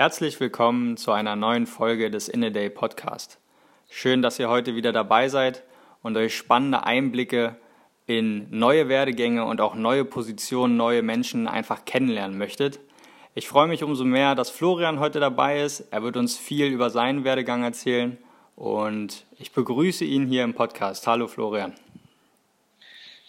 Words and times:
Herzlich 0.00 0.38
willkommen 0.38 0.96
zu 0.96 1.10
einer 1.10 1.34
neuen 1.34 1.66
Folge 1.66 2.08
des 2.08 2.28
In 2.28 2.44
a 2.44 2.50
Day 2.50 2.70
Podcast. 2.70 3.40
Schön, 3.90 4.22
dass 4.22 4.38
ihr 4.38 4.48
heute 4.48 4.76
wieder 4.76 4.92
dabei 4.92 5.28
seid 5.28 5.64
und 6.04 6.16
euch 6.16 6.36
spannende 6.36 6.84
Einblicke 6.84 7.56
in 8.06 8.46
neue 8.56 8.88
Werdegänge 8.88 9.44
und 9.44 9.60
auch 9.60 9.74
neue 9.74 10.04
Positionen, 10.04 10.76
neue 10.76 11.02
Menschen 11.02 11.48
einfach 11.48 11.84
kennenlernen 11.84 12.38
möchtet. 12.38 12.78
Ich 13.34 13.48
freue 13.48 13.66
mich 13.66 13.82
umso 13.82 14.04
mehr, 14.04 14.36
dass 14.36 14.50
Florian 14.50 15.00
heute 15.00 15.18
dabei 15.18 15.62
ist. 15.62 15.80
Er 15.90 16.04
wird 16.04 16.16
uns 16.16 16.38
viel 16.38 16.66
über 16.66 16.90
seinen 16.90 17.24
Werdegang 17.24 17.64
erzählen 17.64 18.18
und 18.54 19.26
ich 19.40 19.50
begrüße 19.50 20.04
ihn 20.04 20.28
hier 20.28 20.44
im 20.44 20.54
Podcast. 20.54 21.08
Hallo 21.08 21.26
Florian. 21.26 21.74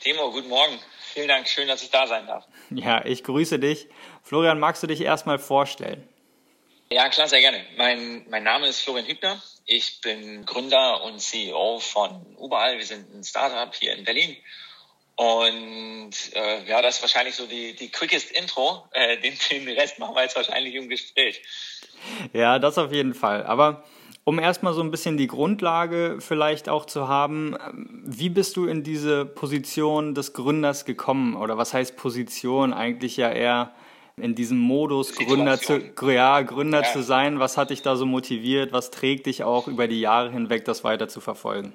Timo, 0.01 0.31
guten 0.31 0.49
Morgen. 0.49 0.77
Vielen 1.15 1.29
Dank, 1.29 1.47
schön, 1.47 1.67
dass 1.67 1.81
ich 1.81 1.89
da 1.89 2.05
sein 2.05 2.27
darf. 2.27 2.45
Ja, 2.69 3.03
ich 3.03 3.23
grüße 3.23 3.57
dich. 3.57 3.87
Florian, 4.21 4.59
magst 4.59 4.83
du 4.83 4.87
dich 4.87 5.01
erstmal 5.01 5.39
vorstellen? 5.39 6.07
Ja, 6.91 7.07
klar, 7.09 7.27
sehr 7.27 7.39
gerne. 7.39 7.59
Mein, 7.77 8.25
mein 8.31 8.41
Name 8.43 8.65
ist 8.65 8.79
Florian 8.81 9.05
Hübner. 9.05 9.39
Ich 9.67 10.01
bin 10.01 10.43
Gründer 10.43 11.03
und 11.03 11.21
CEO 11.21 11.77
von 11.77 12.25
Überall. 12.43 12.79
Wir 12.79 12.85
sind 12.85 13.13
ein 13.13 13.23
Startup 13.23 13.71
hier 13.75 13.95
in 13.95 14.03
Berlin. 14.03 14.35
Und 15.15 16.09
äh, 16.33 16.67
ja, 16.67 16.81
das 16.81 16.95
ist 16.95 17.01
wahrscheinlich 17.03 17.35
so 17.35 17.45
die, 17.45 17.75
die 17.75 17.91
quickest 17.91 18.31
Intro. 18.31 18.87
Äh, 18.93 19.17
den, 19.17 19.35
den 19.51 19.69
Rest 19.77 19.99
machen 19.99 20.15
wir 20.15 20.23
jetzt 20.23 20.35
wahrscheinlich 20.35 20.73
im 20.73 20.89
Gespräch. 20.89 21.43
Ja, 22.33 22.57
das 22.57 22.79
auf 22.79 22.91
jeden 22.91 23.13
Fall. 23.13 23.45
Aber 23.45 23.83
um 24.23 24.39
erstmal 24.39 24.73
so 24.73 24.81
ein 24.81 24.89
bisschen 24.89 25.15
die 25.15 25.27
Grundlage 25.27 26.17
vielleicht 26.21 26.69
auch 26.69 26.85
zu 26.85 27.07
haben, 27.07 27.55
wie 28.03 28.29
bist 28.29 28.57
du 28.57 28.65
in 28.65 28.81
diese 28.81 29.27
Position 29.27 30.15
des 30.15 30.33
Gründers 30.33 30.85
gekommen? 30.85 31.35
Oder 31.35 31.55
was 31.55 31.71
heißt 31.71 31.97
Position? 31.97 32.73
Eigentlich 32.73 33.15
ja 33.15 33.31
eher 33.31 33.75
in 34.21 34.35
diesem 34.35 34.57
Modus, 34.57 35.15
Gründer, 35.15 35.59
zu, 35.59 35.79
ja, 36.09 36.41
Gründer 36.41 36.83
ja. 36.83 36.91
zu 36.91 37.03
sein? 37.03 37.39
Was 37.39 37.57
hat 37.57 37.69
dich 37.69 37.81
da 37.81 37.95
so 37.95 38.05
motiviert? 38.05 38.71
Was 38.71 38.91
trägt 38.91 39.25
dich 39.25 39.43
auch 39.43 39.67
über 39.67 39.87
die 39.87 39.99
Jahre 39.99 40.31
hinweg, 40.31 40.65
das 40.65 40.83
weiter 40.83 41.07
zu 41.07 41.21
verfolgen? 41.21 41.73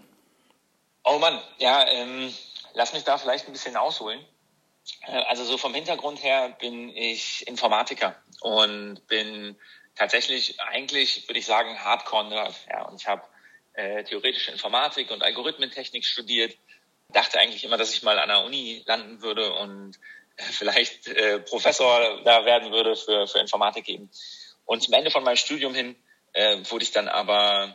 Oh 1.04 1.18
Mann, 1.18 1.40
ja, 1.58 1.86
ähm, 1.86 2.32
lass 2.72 2.92
mich 2.92 3.04
da 3.04 3.18
vielleicht 3.18 3.46
ein 3.46 3.52
bisschen 3.52 3.76
ausholen. 3.76 4.20
Äh, 5.06 5.22
also 5.28 5.44
so 5.44 5.58
vom 5.58 5.74
Hintergrund 5.74 6.22
her 6.22 6.56
bin 6.60 6.88
ich 6.90 7.46
Informatiker 7.46 8.16
und 8.40 9.06
bin 9.06 9.56
tatsächlich 9.94 10.60
eigentlich, 10.60 11.28
würde 11.28 11.38
ich 11.38 11.46
sagen, 11.46 11.78
Hardcore-Nerd. 11.78 12.54
Ja, 12.68 12.84
und 12.84 13.00
ich 13.00 13.06
habe 13.06 13.22
äh, 13.74 14.04
theoretische 14.04 14.50
Informatik 14.50 15.10
und 15.10 15.22
Algorithmentechnik 15.22 16.04
studiert. 16.04 16.56
Dachte 17.12 17.38
eigentlich 17.38 17.64
immer, 17.64 17.76
dass 17.76 17.94
ich 17.94 18.02
mal 18.02 18.18
an 18.18 18.28
der 18.28 18.44
Uni 18.44 18.82
landen 18.86 19.20
würde 19.22 19.52
und 19.54 19.98
vielleicht 20.50 21.06
äh, 21.08 21.40
Professor 21.40 22.22
da 22.24 22.44
werden 22.44 22.72
würde 22.72 22.96
für, 22.96 23.26
für 23.26 23.38
Informatik 23.38 23.88
eben. 23.88 24.10
Und 24.64 24.82
zum 24.82 24.94
Ende 24.94 25.10
von 25.10 25.24
meinem 25.24 25.36
Studium 25.36 25.74
hin 25.74 25.96
äh, 26.32 26.58
wurde 26.70 26.84
ich 26.84 26.92
dann 26.92 27.08
aber 27.08 27.74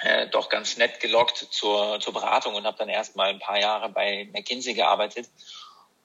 äh, 0.00 0.28
doch 0.28 0.48
ganz 0.48 0.76
nett 0.76 1.00
gelockt 1.00 1.36
zur, 1.50 2.00
zur 2.00 2.12
Beratung 2.12 2.54
und 2.54 2.64
habe 2.64 2.78
dann 2.78 2.88
erst 2.88 3.16
mal 3.16 3.28
ein 3.28 3.38
paar 3.38 3.60
Jahre 3.60 3.88
bei 3.88 4.28
McKinsey 4.32 4.74
gearbeitet. 4.74 5.28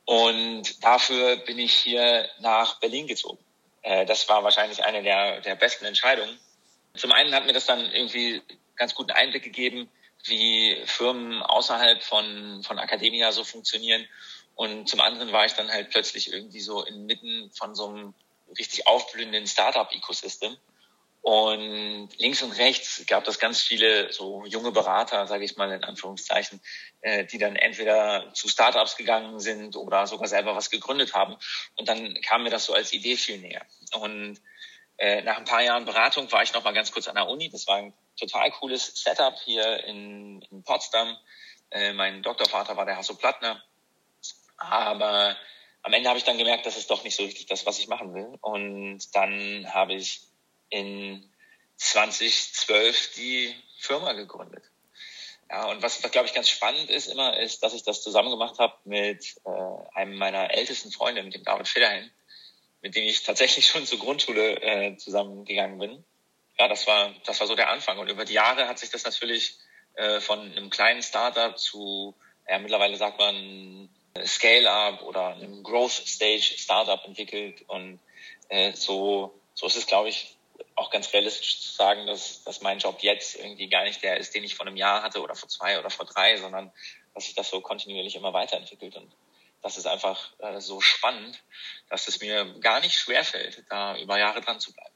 Und 0.06 0.84
dafür 0.84 1.38
bin 1.38 1.59
ich 1.59 1.74
hier 1.74 2.28
nach 2.40 2.80
Berlin 2.80 3.08
gezogen. 3.08 3.40
Äh, 3.84 4.06
das 4.06 4.28
war 4.28 4.44
wahrscheinlich 4.44 4.84
eine 4.84 5.04
der, 5.04 5.42
der 5.42 5.56
besten 5.56 5.86
Entscheidungen. 5.86 6.38
Zum 6.96 7.12
einen 7.12 7.34
hat 7.34 7.46
mir 7.46 7.54
das 7.54 7.66
dann 7.66 7.80
irgendwie 7.92 8.42
ganz 8.75 8.96
guten 8.96 9.12
Einblick 9.12 9.44
gegeben, 9.44 9.90
wie 10.25 10.81
Firmen 10.86 11.42
außerhalb 11.44 12.04
von, 12.04 12.64
von 12.64 12.78
Academia 12.78 13.31
so 13.31 13.44
funktionieren 13.44 14.06
und 14.59 14.90
zum 14.90 15.00
anderen 15.00 15.31
war 15.31 15.46
ich 15.46 15.53
dann 15.53 15.72
halt 15.72 15.90
plötzlich 15.90 16.34
irgendwie 16.34 16.59
so 16.59 16.84
inmitten 16.84 17.50
von 17.58 17.75
so 17.75 17.88
einem 17.88 18.14
richtig 18.58 18.88
aufblühenden 18.88 19.47
Startup-Ecosystem. 19.47 20.58
Und 21.22 22.09
links 22.18 22.42
und 22.42 22.52
rechts 22.52 23.06
gab 23.08 23.25
es 23.30 23.40
ganz 23.40 23.62
viele 23.62 24.12
so 24.12 24.44
junge 24.46 24.74
Berater, 24.74 25.28
sage 25.28 25.46
ich 25.46 25.56
mal 25.56 25.72
in 25.72 25.86
Anführungszeichen, 25.86 26.59
äh, 27.00 27.24
die 27.24 27.38
dann 27.38 27.56
entweder 27.56 28.34
zu 28.34 28.50
Startups 28.50 28.98
gegangen 28.98 29.40
sind 29.40 29.78
oder 29.78 30.08
sogar 30.08 30.28
selber 30.28 30.58
was 30.58 30.69
gegründet 30.69 31.14
haben. 31.14 31.38
Und 31.78 31.88
dann 31.88 32.19
kam 32.19 32.44
mir 32.44 32.50
das 32.50 32.66
so 32.66 32.74
als 32.74 32.92
Idee 32.92 33.16
viel 33.16 33.38
näher. 33.38 33.66
Und 33.94 34.42
äh, 34.98 35.22
nach 35.22 35.38
ein 35.38 35.46
paar 35.46 35.64
Jahren 35.64 35.86
Beratung 35.86 36.30
war 36.34 36.44
ich 36.44 36.53
noch 36.53 36.66
mal 36.66 36.74
ganz 36.74 36.92
kurz 36.92 37.08
an 37.08 37.16
der 37.16 37.30
Uni. 37.30 37.50
Das 37.50 37.66
war 37.68 37.78
ein 37.78 37.94
total 38.19 38.52
cooles 38.52 38.88
Setup 39.02 39.40
hier 39.46 39.86
in, 39.86 40.42
in 40.52 40.64
Potsdam. 40.64 41.16
Äh, 41.72 41.94
mein 41.94 42.24
Doktorvater 42.24 42.75
war 42.75 42.86
der 42.86 42.98
Hasso 42.98 43.14
Plattner 43.14 43.64
aber 44.59 45.36
am 45.81 45.94
Ende 45.94 46.09
habe 46.09 46.20
ich 46.20 46.25
dann 46.25 46.38
gemerkt, 46.38 46.66
das 46.66 46.78
ist 46.78 46.92
doch 46.92 47.03
nicht 47.03 47.16
so 47.16 47.24
richtig 47.24 47.46
das, 47.47 47.66
was 47.66 47.80
ich 47.80 47.88
machen 47.88 48.14
will. 48.14 48.38
Und 48.42 49.16
dann 49.16 49.74
habe 49.74 49.94
ich 49.94 50.22
in 50.70 51.30
2012 51.78 53.14
die 53.16 53.56
Firma 53.78 54.14
gegründet. 54.14 54.64
Ja, 55.50 55.66
und 55.66 55.81
was, 55.81 56.03
was 56.03 56.12
glaube 56.12 56.28
ich 56.28 56.34
ganz 56.34 56.50
spannend 56.50 56.90
ist 56.90 57.08
immer, 57.08 57.40
ist, 57.40 57.64
dass 57.64 57.74
ich 57.74 57.84
das 57.84 58.03
zusammen 58.03 58.30
gemacht 58.30 58.59
habe 58.59 58.75
mit 58.84 59.36
äh, 59.46 59.98
einem 59.98 60.16
meiner 60.16 60.52
ältesten 60.53 60.92
Freunde, 60.92 61.24
mit 61.24 61.34
dem 61.34 61.44
David 61.44 61.68
Federhin, 61.68 62.12
mit 62.81 62.96
dem 62.96 63.06
ich 63.06 63.24
tatsächlich 63.24 63.66
schon 63.68 63.86
zur 63.86 64.00
Grundschule 64.00 64.62
äh, 64.62 64.98
zusammengegangen 64.98 65.80
bin. 65.80 66.03
Ja, 66.59 66.68
das 66.68 66.86
war, 66.86 67.16
das 67.25 67.40
war 67.40 67.48
so 67.48 67.56
der 67.56 67.69
Anfang. 67.69 67.98
Und 67.98 68.09
über 68.09 68.25
die 68.25 68.34
Jahre 68.34 68.68
hat 68.68 68.78
sich 68.78 68.92
das 68.92 69.06
natürlich 69.06 69.58
äh, 69.96 70.19
von 70.19 70.40
einem 70.40 70.69
kleinen 70.69 71.02
Startup 71.02 71.58
zu, 71.58 72.16
ja, 72.48 72.59
mittlerweile 72.59 72.98
sagt 72.98 73.18
man 73.18 73.90
Scale-up 74.25 75.02
oder 75.03 75.28
einem 75.28 75.64
Growth-Stage-Startup 75.64 77.03
entwickelt. 77.06 77.64
Und 77.68 78.00
äh, 78.50 78.74
so, 78.74 79.34
so 79.53 79.68
ist 79.68 79.78
es, 79.78 79.86
glaube 79.86 80.09
ich, 80.09 80.36
auch 80.75 80.90
ganz 80.90 81.14
realistisch 81.14 81.62
zu 81.62 81.74
sagen, 81.74 82.08
dass, 82.08 82.44
dass 82.44 82.62
mein 82.62 82.80
Job 82.80 83.00
jetzt 83.02 83.36
irgendwie 83.36 83.68
gar 83.68 83.84
nicht 83.84 84.02
der 84.03 84.18
ist, 84.18 84.34
den 84.34 84.44
ich 84.44 84.56
vor 84.56 84.66
einem 84.66 84.78
Jahr 84.78 85.03
hatte 85.03 85.22
oder 85.22 85.36
vor 85.36 85.50
zwei 85.50 85.80
oder 85.80 85.90
vor 85.90 86.06
drei, 86.06 86.38
sondern 86.38 86.72
dass 87.14 87.25
sich 87.25 87.36
das 87.36 87.50
so 87.50 87.62
kontinuierlich 87.62 88.16
immer 88.16 88.34
weiterentwickelt. 88.34 88.96
Und 88.96 89.12
das 89.62 89.78
ist 89.78 89.88
einfach 89.88 90.31
äh, 90.40 90.59
so 90.62 90.80
spannend, 90.80 91.44
dass 91.90 92.08
es 92.08 92.22
mir 92.22 92.46
gar 92.59 92.80
nicht 92.80 92.94
schwerfällt, 92.94 93.64
da 93.69 93.98
über 93.98 94.18
Jahre 94.18 94.42
dran 94.42 94.59
zu 94.59 94.74
bleiben. 94.74 94.94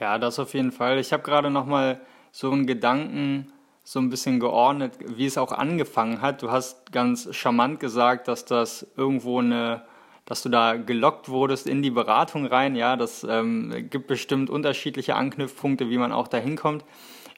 Ja, 0.00 0.18
das 0.18 0.38
auf 0.38 0.54
jeden 0.54 0.72
Fall. 0.72 0.98
Ich 0.98 1.12
habe 1.12 1.22
gerade 1.22 1.50
noch 1.50 1.66
mal 1.66 2.00
so 2.32 2.50
einen 2.50 2.66
Gedanken 2.66 3.52
so 3.88 4.00
ein 4.00 4.10
bisschen 4.10 4.40
geordnet, 4.40 4.94
wie 4.98 5.26
es 5.26 5.38
auch 5.38 5.52
angefangen 5.52 6.20
hat. 6.20 6.42
Du 6.42 6.50
hast 6.50 6.90
ganz 6.90 7.32
charmant 7.32 7.78
gesagt, 7.78 8.26
dass 8.26 8.44
das 8.44 8.84
irgendwo 8.96 9.38
eine, 9.38 9.84
dass 10.24 10.42
du 10.42 10.48
da 10.48 10.74
gelockt 10.74 11.28
wurdest 11.28 11.68
in 11.68 11.82
die 11.82 11.92
Beratung 11.92 12.46
rein. 12.46 12.74
Ja, 12.74 12.96
das 12.96 13.22
ähm, 13.22 13.86
gibt 13.88 14.08
bestimmt 14.08 14.50
unterschiedliche 14.50 15.14
Anknüpfpunkte, 15.14 15.88
wie 15.88 15.98
man 15.98 16.10
auch 16.10 16.26
da 16.26 16.38
hinkommt. 16.38 16.84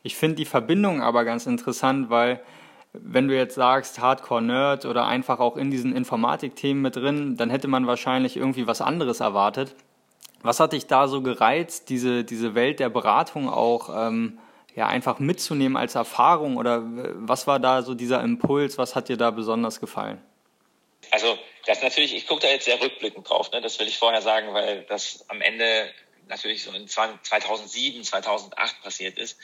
Ich 0.03 0.17
finde 0.17 0.37
die 0.37 0.47
Verbindung 0.47 1.03
aber 1.03 1.27
ganz 1.27 1.45
interessant, 1.45 2.09
weil 2.09 2.41
wenn 2.95 3.29
du 3.29 3.37
jetzt 3.37 3.57
sagst 3.57 4.01
Hardcore 4.01 4.41
Nerd 4.41 4.87
oder 4.87 5.07
einfach 5.07 5.41
auch 5.41 5.59
in 5.59 5.71
diesen 5.71 5.95
Informatikthemen 5.95 6.83
mit 6.83 6.97
drin, 6.97 7.37
dann 7.37 7.51
hätte 7.51 7.69
man 7.69 7.87
wahrscheinlich 7.87 8.39
irgendwie 8.39 8.67
was 8.67 8.81
anderes 8.81 9.21
erwartet. 9.21 9.75
Was 10.41 10.61
hat 10.61 10.73
dich 10.73 10.87
da 10.87 11.09
so 11.09 11.21
gereizt, 11.21 11.91
diese, 11.91 12.25
diese 12.25 12.55
Welt 12.55 12.81
der 12.81 12.89
Beratung 12.89 13.51
auch 13.51 13.91
ähm, 13.95 14.39
ja, 14.79 14.87
einfach 14.87 15.19
mitzunehmen 15.19 15.77
als 15.77 15.97
Erfahrung 15.97 16.57
oder 16.57 16.83
was 16.85 17.49
war 17.49 17.59
da 17.59 17.83
so 17.83 17.95
dieser 17.95 18.23
Impuls, 18.23 18.79
was 18.79 18.95
hat 18.95 19.09
dir 19.09 19.17
da 19.17 19.33
besonders 19.33 19.81
gefallen? 19.81 20.23
Also 21.11 21.37
das 21.67 21.83
natürlich, 21.83 22.15
ich 22.15 22.29
gucke 22.29 22.43
da 22.43 22.49
jetzt 22.49 22.67
sehr 22.67 22.81
rückblickend 22.81 23.29
drauf, 23.29 23.51
ne? 23.51 23.61
das 23.61 23.81
will 23.81 23.89
ich 23.89 23.99
vorher 23.99 24.23
sagen, 24.23 24.55
weil 24.55 24.85
das 24.85 25.25
am 25.29 25.41
Ende 25.41 25.93
natürlich 26.29 26.63
so 26.63 26.71
in 26.71 26.87
2007, 26.87 28.05
2008 28.05 28.81
passiert 28.81 29.19
ist. 29.19 29.37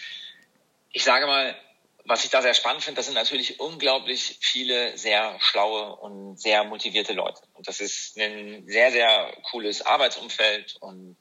Ich 0.93 1.03
sage 1.03 1.27
mal, 1.27 1.57
was 2.05 2.25
ich 2.25 2.31
da 2.31 2.41
sehr 2.41 2.55
spannend 2.55 2.85
finde, 2.85 2.99
das 2.99 3.07
sind 3.07 3.17
natürlich 3.17 3.59
unglaublich 3.59 4.39
viele 4.41 4.97
sehr 4.97 5.37
schlaue 5.41 5.97
und 5.97 6.41
sehr 6.41 6.63
motivierte 6.63 7.13
Leute. 7.13 7.41
Und 7.55 7.67
das 7.67 7.81
ist 7.81 8.17
ein 8.19 8.69
sehr, 8.69 8.93
sehr 8.93 9.37
cooles 9.51 9.85
Arbeitsumfeld 9.85 10.77
und 10.79 11.17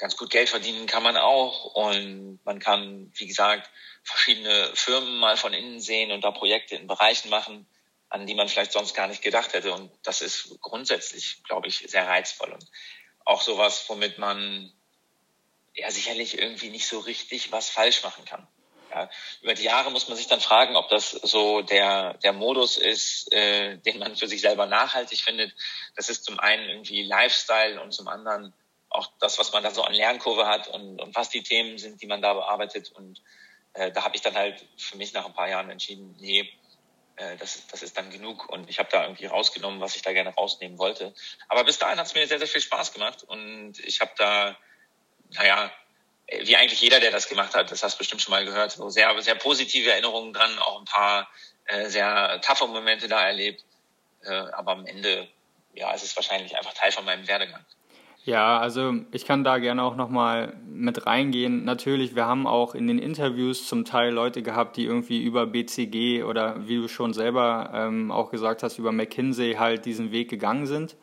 ganz 0.00 0.16
gut 0.16 0.30
Geld 0.30 0.48
verdienen 0.48 0.86
kann 0.86 1.02
man 1.02 1.16
auch 1.16 1.66
und 1.74 2.40
man 2.44 2.58
kann, 2.58 3.12
wie 3.16 3.26
gesagt, 3.26 3.70
verschiedene 4.02 4.70
Firmen 4.74 5.18
mal 5.18 5.36
von 5.36 5.52
innen 5.52 5.80
sehen 5.80 6.10
und 6.10 6.24
da 6.24 6.30
Projekte 6.30 6.74
in 6.74 6.86
Bereichen 6.86 7.28
machen, 7.28 7.66
an 8.08 8.26
die 8.26 8.34
man 8.34 8.48
vielleicht 8.48 8.72
sonst 8.72 8.94
gar 8.94 9.06
nicht 9.06 9.22
gedacht 9.22 9.52
hätte. 9.52 9.72
Und 9.72 9.90
das 10.02 10.22
ist 10.22 10.58
grundsätzlich, 10.60 11.42
glaube 11.44 11.68
ich, 11.68 11.84
sehr 11.86 12.08
reizvoll 12.08 12.52
und 12.52 12.66
auch 13.24 13.42
sowas, 13.42 13.84
womit 13.88 14.18
man 14.18 14.72
ja 15.74 15.90
sicherlich 15.90 16.38
irgendwie 16.38 16.70
nicht 16.70 16.88
so 16.88 16.98
richtig 16.98 17.52
was 17.52 17.68
falsch 17.68 18.02
machen 18.02 18.24
kann. 18.24 18.48
Ja, 18.90 19.08
über 19.42 19.54
die 19.54 19.62
Jahre 19.62 19.92
muss 19.92 20.08
man 20.08 20.16
sich 20.16 20.26
dann 20.26 20.40
fragen, 20.40 20.74
ob 20.74 20.88
das 20.88 21.10
so 21.10 21.62
der, 21.62 22.14
der 22.14 22.32
Modus 22.32 22.76
ist, 22.76 23.32
äh, 23.32 23.76
den 23.76 24.00
man 24.00 24.16
für 24.16 24.26
sich 24.26 24.40
selber 24.40 24.66
nachhaltig 24.66 25.20
findet. 25.20 25.54
Das 25.94 26.08
ist 26.08 26.24
zum 26.24 26.40
einen 26.40 26.68
irgendwie 26.68 27.04
Lifestyle 27.04 27.80
und 27.80 27.92
zum 27.92 28.08
anderen 28.08 28.52
auch 28.90 29.12
das, 29.20 29.38
was 29.38 29.52
man 29.52 29.62
da 29.62 29.70
so 29.70 29.82
an 29.82 29.94
Lernkurve 29.94 30.46
hat 30.46 30.68
und, 30.68 31.00
und 31.00 31.14
was 31.14 31.30
die 31.30 31.42
Themen 31.42 31.78
sind, 31.78 32.02
die 32.02 32.06
man 32.06 32.20
da 32.20 32.34
bearbeitet. 32.34 32.90
Und 32.90 33.22
äh, 33.74 33.92
da 33.92 34.04
habe 34.04 34.16
ich 34.16 34.22
dann 34.22 34.34
halt 34.34 34.64
für 34.76 34.96
mich 34.96 35.12
nach 35.12 35.24
ein 35.24 35.32
paar 35.32 35.48
Jahren 35.48 35.70
entschieden, 35.70 36.16
nee, 36.18 36.52
äh, 37.16 37.36
das, 37.36 37.66
das 37.68 37.82
ist 37.82 37.96
dann 37.96 38.10
genug. 38.10 38.48
Und 38.48 38.68
ich 38.68 38.78
habe 38.78 38.88
da 38.90 39.04
irgendwie 39.04 39.26
rausgenommen, 39.26 39.80
was 39.80 39.94
ich 39.94 40.02
da 40.02 40.12
gerne 40.12 40.30
rausnehmen 40.34 40.78
wollte. 40.78 41.14
Aber 41.48 41.64
bis 41.64 41.78
dahin 41.78 41.98
hat 41.98 42.06
es 42.06 42.14
mir 42.14 42.26
sehr, 42.26 42.38
sehr 42.38 42.48
viel 42.48 42.60
Spaß 42.60 42.92
gemacht. 42.92 43.22
Und 43.22 43.78
ich 43.78 44.00
habe 44.00 44.12
da, 44.16 44.56
naja, 45.30 45.72
wie 46.42 46.56
eigentlich 46.56 46.80
jeder, 46.80 47.00
der 47.00 47.12
das 47.12 47.28
gemacht 47.28 47.54
hat, 47.54 47.70
das 47.70 47.82
hast 47.82 47.94
du 47.94 47.98
bestimmt 47.98 48.22
schon 48.22 48.32
mal 48.32 48.44
gehört, 48.44 48.72
so 48.72 48.88
sehr, 48.88 49.20
sehr 49.22 49.34
positive 49.36 49.90
Erinnerungen 49.90 50.32
dran, 50.32 50.58
auch 50.58 50.78
ein 50.78 50.84
paar 50.84 51.28
äh, 51.66 51.88
sehr 51.88 52.40
taffe 52.40 52.66
Momente 52.66 53.08
da 53.08 53.24
erlebt. 53.24 53.64
Äh, 54.22 54.30
aber 54.30 54.72
am 54.72 54.86
Ende, 54.86 55.28
ja, 55.74 55.92
es 55.94 56.02
ist 56.02 56.16
wahrscheinlich 56.16 56.56
einfach 56.56 56.74
Teil 56.74 56.92
von 56.92 57.04
meinem 57.04 57.26
Werdegang. 57.26 57.64
Ja, 58.24 58.58
also 58.58 58.94
ich 59.12 59.24
kann 59.24 59.44
da 59.44 59.58
gerne 59.58 59.82
auch 59.82 59.96
nochmal 59.96 60.54
mit 60.66 61.06
reingehen. 61.06 61.64
Natürlich, 61.64 62.14
wir 62.14 62.26
haben 62.26 62.46
auch 62.46 62.74
in 62.74 62.86
den 62.86 62.98
Interviews 62.98 63.66
zum 63.66 63.86
Teil 63.86 64.12
Leute 64.12 64.42
gehabt, 64.42 64.76
die 64.76 64.84
irgendwie 64.84 65.22
über 65.22 65.46
BCG 65.46 66.24
oder 66.24 66.68
wie 66.68 66.76
du 66.76 66.88
schon 66.88 67.14
selber 67.14 67.70
ähm, 67.72 68.10
auch 68.10 68.30
gesagt 68.30 68.62
hast, 68.62 68.78
über 68.78 68.92
McKinsey 68.92 69.54
halt 69.54 69.86
diesen 69.86 70.12
Weg 70.12 70.28
gegangen 70.28 70.66
sind. 70.66 70.96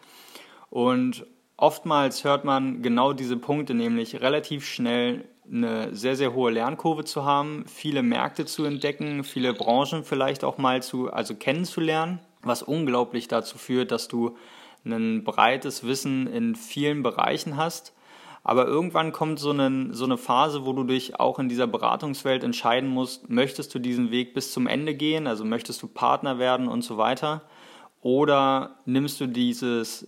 Und 0.70 1.26
oftmals 1.58 2.24
hört 2.24 2.46
man 2.46 2.84
genau 2.84 3.14
diese 3.14 3.38
Punkte, 3.38 3.74
nämlich 3.74 4.22
relativ 4.22 4.66
schnell 4.68 5.26
eine 5.52 5.96
sehr, 5.96 6.16
sehr 6.16 6.34
hohe 6.34 6.52
Lernkurve 6.52 7.04
zu 7.04 7.26
haben, 7.26 7.66
viele 7.68 8.04
Märkte 8.04 8.46
zu 8.46 8.64
entdecken, 8.64 9.24
viele 9.24 9.54
Branchen 9.54 10.04
vielleicht 10.04 10.44
auch 10.44 10.60
mal 10.60 10.84
zu, 10.84 11.12
also 11.12 11.34
kennenzulernen, 11.34 12.20
was 12.44 12.62
unglaublich 12.62 13.28
dazu 13.28 13.58
führt, 13.58 13.92
dass 13.92 14.08
du 14.08 14.38
ein 14.86 15.24
breites 15.24 15.84
Wissen 15.84 16.28
in 16.28 16.56
vielen 16.56 17.04
Bereichen 17.04 17.58
hast. 17.58 17.94
Aber 18.44 18.66
irgendwann 18.66 19.12
kommt 19.12 19.40
so 19.40 19.50
eine, 19.50 19.94
so 19.94 20.06
eine 20.06 20.18
Phase, 20.18 20.66
wo 20.66 20.72
du 20.72 20.86
dich 20.86 21.20
auch 21.20 21.38
in 21.38 21.50
dieser 21.50 21.68
Beratungswelt 21.68 22.46
entscheiden 22.46 22.90
musst, 22.90 23.30
möchtest 23.30 23.76
du 23.76 23.80
diesen 23.80 24.10
Weg 24.10 24.34
bis 24.34 24.54
zum 24.54 24.68
Ende 24.68 24.96
gehen, 24.96 25.28
also 25.28 25.44
möchtest 25.44 25.82
du 25.82 25.88
Partner 25.88 26.40
werden 26.40 26.70
und 26.70 26.82
so 26.82 26.98
weiter. 26.98 27.42
Oder 28.00 28.80
nimmst 28.86 29.20
du 29.20 29.28
dieses, 29.28 30.08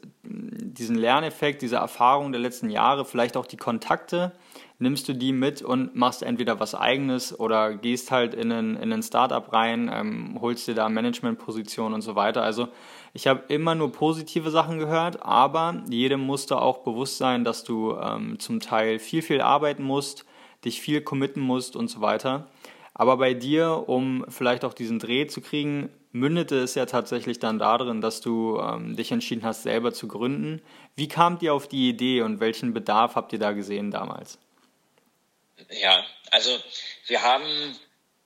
diesen 0.73 0.95
Lerneffekt, 0.95 1.61
diese 1.61 1.77
Erfahrung 1.77 2.31
der 2.31 2.41
letzten 2.41 2.69
Jahre, 2.69 3.05
vielleicht 3.05 3.37
auch 3.37 3.45
die 3.45 3.57
Kontakte, 3.57 4.31
nimmst 4.79 5.09
du 5.09 5.13
die 5.13 5.33
mit 5.33 5.61
und 5.61 5.95
machst 5.95 6.23
entweder 6.23 6.59
was 6.59 6.73
eigenes 6.73 7.37
oder 7.37 7.75
gehst 7.75 8.11
halt 8.11 8.33
in 8.33 8.51
ein, 8.51 8.75
in 8.77 8.93
ein 8.93 9.03
Startup 9.03 9.51
rein, 9.51 9.91
ähm, 9.93 10.37
holst 10.41 10.67
dir 10.67 10.73
da 10.73 10.87
Managementpositionen 10.87 11.93
und 11.93 12.01
so 12.01 12.15
weiter. 12.15 12.43
Also 12.43 12.69
ich 13.13 13.27
habe 13.27 13.43
immer 13.49 13.75
nur 13.75 13.91
positive 13.91 14.51
Sachen 14.51 14.79
gehört, 14.79 15.21
aber 15.23 15.83
jedem 15.89 16.21
musste 16.21 16.61
auch 16.61 16.79
bewusst 16.79 17.17
sein, 17.17 17.43
dass 17.43 17.63
du 17.63 17.95
ähm, 17.97 18.39
zum 18.39 18.61
Teil 18.61 18.99
viel, 18.99 19.21
viel 19.21 19.41
arbeiten 19.41 19.83
musst, 19.83 20.25
dich 20.63 20.81
viel 20.81 21.01
committen 21.01 21.41
musst 21.41 21.75
und 21.75 21.89
so 21.89 22.01
weiter. 22.01 22.47
Aber 22.93 23.17
bei 23.17 23.33
dir, 23.33 23.85
um 23.87 24.25
vielleicht 24.29 24.65
auch 24.65 24.73
diesen 24.73 24.99
Dreh 24.99 25.27
zu 25.27 25.41
kriegen, 25.41 25.89
mündete 26.11 26.59
es 26.59 26.75
ja 26.75 26.85
tatsächlich 26.85 27.39
dann 27.39 27.59
darin, 27.59 28.01
dass 28.01 28.21
du 28.21 28.59
ähm, 28.59 28.95
dich 28.95 29.11
entschieden 29.11 29.43
hast, 29.43 29.63
selber 29.63 29.93
zu 29.93 30.07
gründen. 30.07 30.61
Wie 30.95 31.07
kamt 31.07 31.41
ihr 31.43 31.53
auf 31.53 31.67
die 31.67 31.89
Idee 31.89 32.21
und 32.21 32.39
welchen 32.39 32.73
Bedarf 32.73 33.15
habt 33.15 33.33
ihr 33.33 33.39
da 33.39 33.51
gesehen 33.51 33.91
damals? 33.91 34.39
Ja, 35.69 36.03
also 36.31 36.57
wir 37.07 37.21
haben 37.21 37.77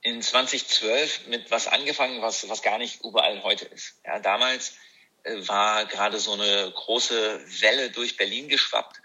in 0.02 0.22
2012 0.22 1.28
mit 1.28 1.52
was 1.52 1.68
angefangen, 1.68 2.22
was, 2.22 2.48
was 2.50 2.62
gar 2.62 2.78
nicht 2.78 3.04
überall 3.04 3.44
heute 3.44 3.66
ist. 3.66 4.00
Ja, 4.06 4.20
damals 4.20 4.76
äh, 5.24 5.48
war 5.48 5.86
gerade 5.86 6.20
so 6.20 6.34
eine 6.34 6.72
große 6.72 7.42
Welle 7.62 7.90
durch 7.90 8.18
Berlin 8.18 8.48
geschwappt. 8.48 9.02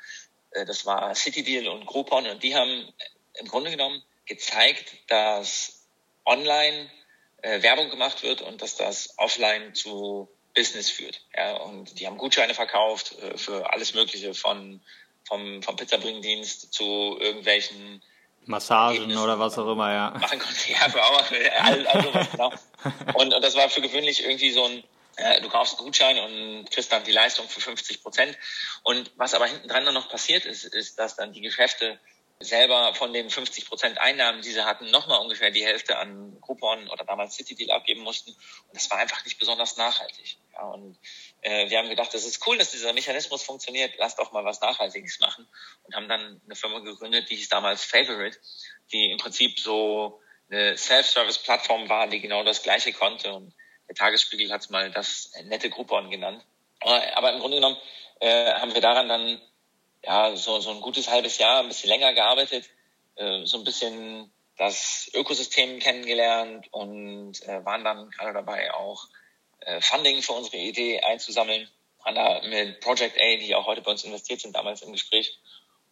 Äh, 0.51 0.67
das 0.67 0.87
war 0.87 1.15
City 1.15 1.43
Deal 1.43 1.69
und 1.69 1.87
Groupon 1.87 2.27
und 2.27 2.43
die 2.43 2.55
haben 2.55 2.93
im 3.35 3.49
Grunde 3.49 3.71
genommen 3.71 4.03
gezeigt, 4.27 4.93
dass 5.09 5.87
online 6.25 6.91
äh, 7.43 7.63
Werbung 7.63 7.91
gemacht 7.91 8.23
wird 8.23 8.43
und 8.43 8.63
dass 8.63 8.77
das 8.77 9.15
offline 9.17 9.75
zu 9.75 10.29
Business 10.55 10.91
führt. 10.91 11.23
Ja, 11.37 11.57
und 11.59 12.01
die 12.01 12.07
haben 12.07 12.19
Gutscheine 12.19 12.55
verkauft 12.55 13.17
äh, 13.19 13.39
für 13.39 13.73
alles 13.73 13.95
Mögliche 13.95 14.35
von 14.35 14.81
vom, 15.29 15.63
vom 15.63 15.77
Pizzabringdienst 15.77 16.73
zu 16.73 17.17
irgendwelchen 17.21 18.03
Massagen 18.47 19.17
oder 19.17 19.39
was 19.39 19.59
auch 19.59 19.71
immer, 19.71 19.93
ja. 19.93 20.11
Machen 20.19 20.39
konnte, 20.39 20.73
ja, 20.73 20.89
für 20.89 21.05
auch, 21.05 21.23
all, 21.61 21.87
all 21.87 22.03
sowas, 22.03 22.31
genau. 22.31 22.53
Und, 23.15 23.35
und 23.35 23.45
das 23.45 23.55
war 23.55 23.69
für 23.69 23.83
gewöhnlich 23.83 24.25
irgendwie 24.25 24.51
so 24.51 24.65
ein, 24.65 24.83
äh, 25.17 25.41
du 25.43 25.51
kaufst 25.51 25.77
einen 25.77 25.85
Gutschein 25.85 26.19
und 26.19 26.71
kriegst 26.71 26.91
dann 26.91 27.05
die 27.05 27.13
Leistung 27.13 27.47
für 27.47 27.61
50 27.61 28.03
Prozent. 28.03 28.39
Und 28.85 29.11
was 29.17 29.35
aber 29.35 29.47
hinten 29.47 29.69
dran 29.69 29.85
dann 29.85 29.93
noch 29.93 30.09
passiert 30.09 30.47
ist, 30.47 30.65
ist, 30.65 30.99
dass 30.99 31.17
dann 31.17 31.35
die 31.35 31.43
Geschäfte 31.43 32.01
selber 32.41 32.95
von 32.95 33.13
den 33.13 33.31
50 33.31 33.67
Prozent 33.67 33.99
Einnahmen, 33.99 34.43
die 34.43 34.53
sie 34.53 34.65
hatten, 34.65 34.91
nochmal 34.91 35.21
ungefähr 35.21 35.51
die 35.51 35.65
Hälfte 35.65 35.99
an 35.99 36.41
Groupon 36.41 36.89
oder 36.89 37.05
damals 37.05 37.35
City 37.35 37.57
Deal 37.57 37.71
abgeben 37.73 38.03
mussten. 38.03 38.31
Und 38.31 38.75
das 38.75 38.91
war 38.91 38.99
einfach 38.99 39.25
nicht 39.25 39.39
besonders 39.39 39.77
nachhaltig. 39.77 40.39
Ja, 40.53 40.63
und 40.69 40.99
äh, 41.41 41.69
wir 41.69 41.79
haben 41.79 41.89
gedacht, 41.89 42.15
das 42.15 42.25
ist 42.25 42.47
cool, 42.47 42.57
dass 42.57 42.71
dieser 42.71 42.93
Mechanismus 42.93 43.43
funktioniert. 43.43 43.95
Lass 43.99 44.15
doch 44.15 44.33
mal 44.33 44.45
was 44.45 44.61
Nachhaltiges 44.61 45.19
machen. 45.19 45.49
Und 45.83 45.97
haben 45.97 46.09
dann 46.09 46.41
eine 46.45 46.55
Firma 46.55 46.79
gegründet, 46.79 47.29
die 47.29 47.37
hieß 47.37 47.49
damals 47.49 47.85
Favorite, 47.85 48.39
die 48.93 49.11
im 49.11 49.19
Prinzip 49.19 49.59
so 49.59 50.21
eine 50.49 50.77
Self-Service-Plattform 50.77 51.89
war, 51.89 52.07
die 52.07 52.21
genau 52.21 52.45
das 52.45 52.63
Gleiche 52.63 52.93
konnte. 52.93 53.35
Und 53.35 53.53
der 53.89 53.97
Tagesspiegel 53.97 54.53
hat 54.53 54.61
es 54.61 54.71
mal 54.71 54.91
das 54.93 55.33
nette 55.45 55.71
Groupon 55.71 56.11
genannt. 56.11 56.45
Aber 56.81 57.33
im 57.33 57.41
Grunde 57.41 57.57
genommen 57.57 57.79
äh, 58.21 58.53
haben 58.55 58.75
wir 58.75 58.81
daran 58.81 59.09
dann 59.09 59.41
ja, 60.03 60.37
so, 60.37 60.61
so 60.61 60.71
ein 60.71 60.81
gutes 60.81 61.09
halbes 61.09 61.39
Jahr, 61.39 61.61
ein 61.61 61.69
bisschen 61.69 61.91
länger 61.91 62.15
gearbeitet, 62.15 62.69
äh, 63.17 63.45
so 63.45 63.59
ein 63.59 63.65
bisschen 63.65 64.33
das 64.57 65.11
Ökosystem 65.15 65.79
kennengelernt 65.79 66.67
und 66.73 67.43
äh, 67.47 67.65
waren 67.65 67.85
dann 67.85 68.11
gerade 68.11 68.33
dabei, 68.33 68.75
auch 68.75 69.07
äh, 69.61 69.81
Funding 69.81 70.23
für 70.23 70.33
unsere 70.33 70.57
Idee 70.57 71.01
einzusammeln. 71.01 71.69
Waren 72.05 72.15
da 72.15 72.41
mit 72.47 72.81
Project 72.81 73.21
A, 73.21 73.37
die 73.37 73.55
auch 73.55 73.67
heute 73.67 73.83
bei 73.83 73.91
uns 73.91 74.05
investiert 74.05 74.41
sind, 74.41 74.55
damals 74.55 74.83
im 74.83 74.93
Gespräch 74.93 75.39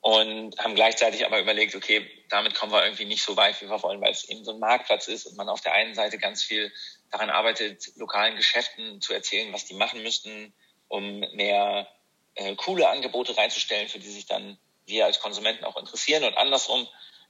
und 0.06 0.56
haben 0.58 0.76
gleichzeitig 0.76 1.26
aber 1.26 1.40
überlegt, 1.40 1.74
okay, 1.74 2.08
damit 2.28 2.54
kommen 2.54 2.70
wir 2.70 2.84
irgendwie 2.84 3.06
nicht 3.06 3.24
so 3.24 3.36
weit, 3.36 3.60
wie 3.60 3.68
wir 3.68 3.82
wollen, 3.82 4.00
weil 4.00 4.12
es 4.12 4.28
eben 4.28 4.44
so 4.44 4.52
ein 4.52 4.60
Marktplatz 4.60 5.08
ist 5.08 5.26
und 5.26 5.36
man 5.36 5.48
auf 5.48 5.62
der 5.62 5.72
einen 5.72 5.96
Seite 5.96 6.16
ganz 6.18 6.44
viel 6.44 6.72
daran 7.10 7.28
arbeitet, 7.28 7.90
lokalen 7.96 8.36
Geschäften 8.36 9.00
zu 9.00 9.12
erzählen, 9.12 9.52
was 9.52 9.64
die 9.64 9.74
machen 9.74 10.04
müssten, 10.04 10.54
um 10.86 11.20
mehr 11.34 11.88
äh, 12.36 12.54
coole 12.54 12.88
Angebote 12.88 13.36
reinzustellen, 13.36 13.88
für 13.88 13.98
die 13.98 14.10
sich 14.10 14.26
dann 14.26 14.58
wir 14.86 15.04
als 15.04 15.20
Konsumenten 15.20 15.64
auch 15.64 15.76
interessieren 15.76 16.24
und 16.24 16.36
andersrum. 16.36 16.86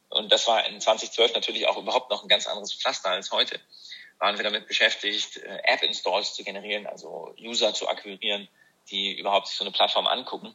Und 0.09 0.31
das 0.31 0.47
war 0.47 0.67
in 0.67 0.81
2012 0.81 1.35
natürlich 1.35 1.67
auch 1.67 1.77
überhaupt 1.77 2.11
noch 2.11 2.23
ein 2.23 2.29
ganz 2.29 2.47
anderes 2.47 2.73
Pflaster 2.73 3.11
als 3.11 3.33
heute. 3.33 3.59
Waren 4.19 4.37
wir 4.37 4.45
damit 4.45 4.67
beschäftigt, 4.67 5.39
äh, 5.39 5.59
App-Installs 5.65 6.35
zu 6.35 6.45
generieren, 6.45 6.87
also 6.87 7.35
User 7.41 7.75
zu 7.75 7.89
akquirieren, 7.89 8.49
die 8.91 9.19
überhaupt 9.19 9.49
sich 9.49 9.57
so 9.57 9.65
eine 9.65 9.73
Plattform 9.73 10.07
angucken. 10.07 10.55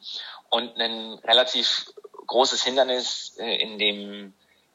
Und 0.49 0.77
ein 0.77 1.13
relativ 1.25 1.85
großes 2.27 2.63
Hindernis 2.63 3.35
äh, 3.39 3.55
in 3.55 3.77
dem, 3.77 4.33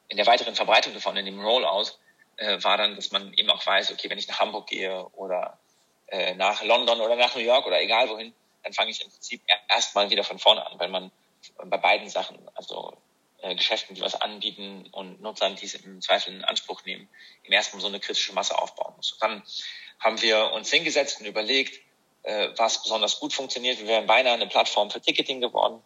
in 0.09 0.17
der 0.17 0.27
weiteren 0.27 0.55
Verbreitung 0.55 0.93
davon, 0.93 1.17
in 1.17 1.25
dem 1.25 1.43
Rollout, 1.43 1.91
äh, 2.37 2.63
war 2.63 2.77
dann, 2.77 2.95
dass 2.95 3.11
man 3.11 3.33
eben 3.33 3.49
auch 3.49 3.65
weiß, 3.65 3.91
okay, 3.91 4.09
wenn 4.09 4.19
ich 4.19 4.27
nach 4.27 4.39
Hamburg 4.39 4.67
gehe 4.67 5.05
oder 5.13 5.59
äh, 6.07 6.35
nach 6.35 6.63
London 6.63 7.01
oder 7.01 7.15
nach 7.15 7.35
New 7.35 7.41
York 7.41 7.65
oder 7.65 7.81
egal 7.81 8.09
wohin, 8.09 8.33
dann 8.67 8.73
fange 8.73 8.91
ich 8.91 9.01
im 9.01 9.09
Prinzip 9.09 9.41
erstmal 9.69 10.09
wieder 10.09 10.25
von 10.25 10.39
vorne 10.39 10.65
an, 10.67 10.77
weil 10.77 10.89
man 10.89 11.09
bei 11.63 11.77
beiden 11.77 12.09
Sachen, 12.09 12.37
also 12.53 12.97
äh, 13.39 13.55
Geschäften, 13.55 13.95
die 13.95 14.01
was 14.01 14.15
anbieten 14.15 14.89
und 14.91 15.21
Nutzern, 15.21 15.55
die 15.55 15.65
es 15.65 15.75
im 15.75 16.01
Zweifel 16.01 16.33
in 16.33 16.43
Anspruch 16.43 16.83
nehmen, 16.83 17.07
im 17.43 17.53
ersten 17.53 17.77
Mal 17.77 17.81
so 17.81 17.87
eine 17.87 18.01
kritische 18.01 18.33
Masse 18.33 18.59
aufbauen 18.59 18.93
muss. 18.97 19.13
Und 19.13 19.23
dann 19.23 19.43
haben 20.01 20.21
wir 20.21 20.51
uns 20.51 20.69
hingesetzt 20.69 21.21
und 21.21 21.27
überlegt, 21.27 21.79
äh, 22.23 22.49
was 22.57 22.83
besonders 22.83 23.21
gut 23.21 23.31
funktioniert. 23.31 23.79
Wir 23.79 23.87
wären 23.87 24.05
beinahe 24.05 24.33
eine 24.33 24.47
Plattform 24.47 24.91
für 24.91 24.99
Ticketing 24.99 25.39
geworden, 25.39 25.81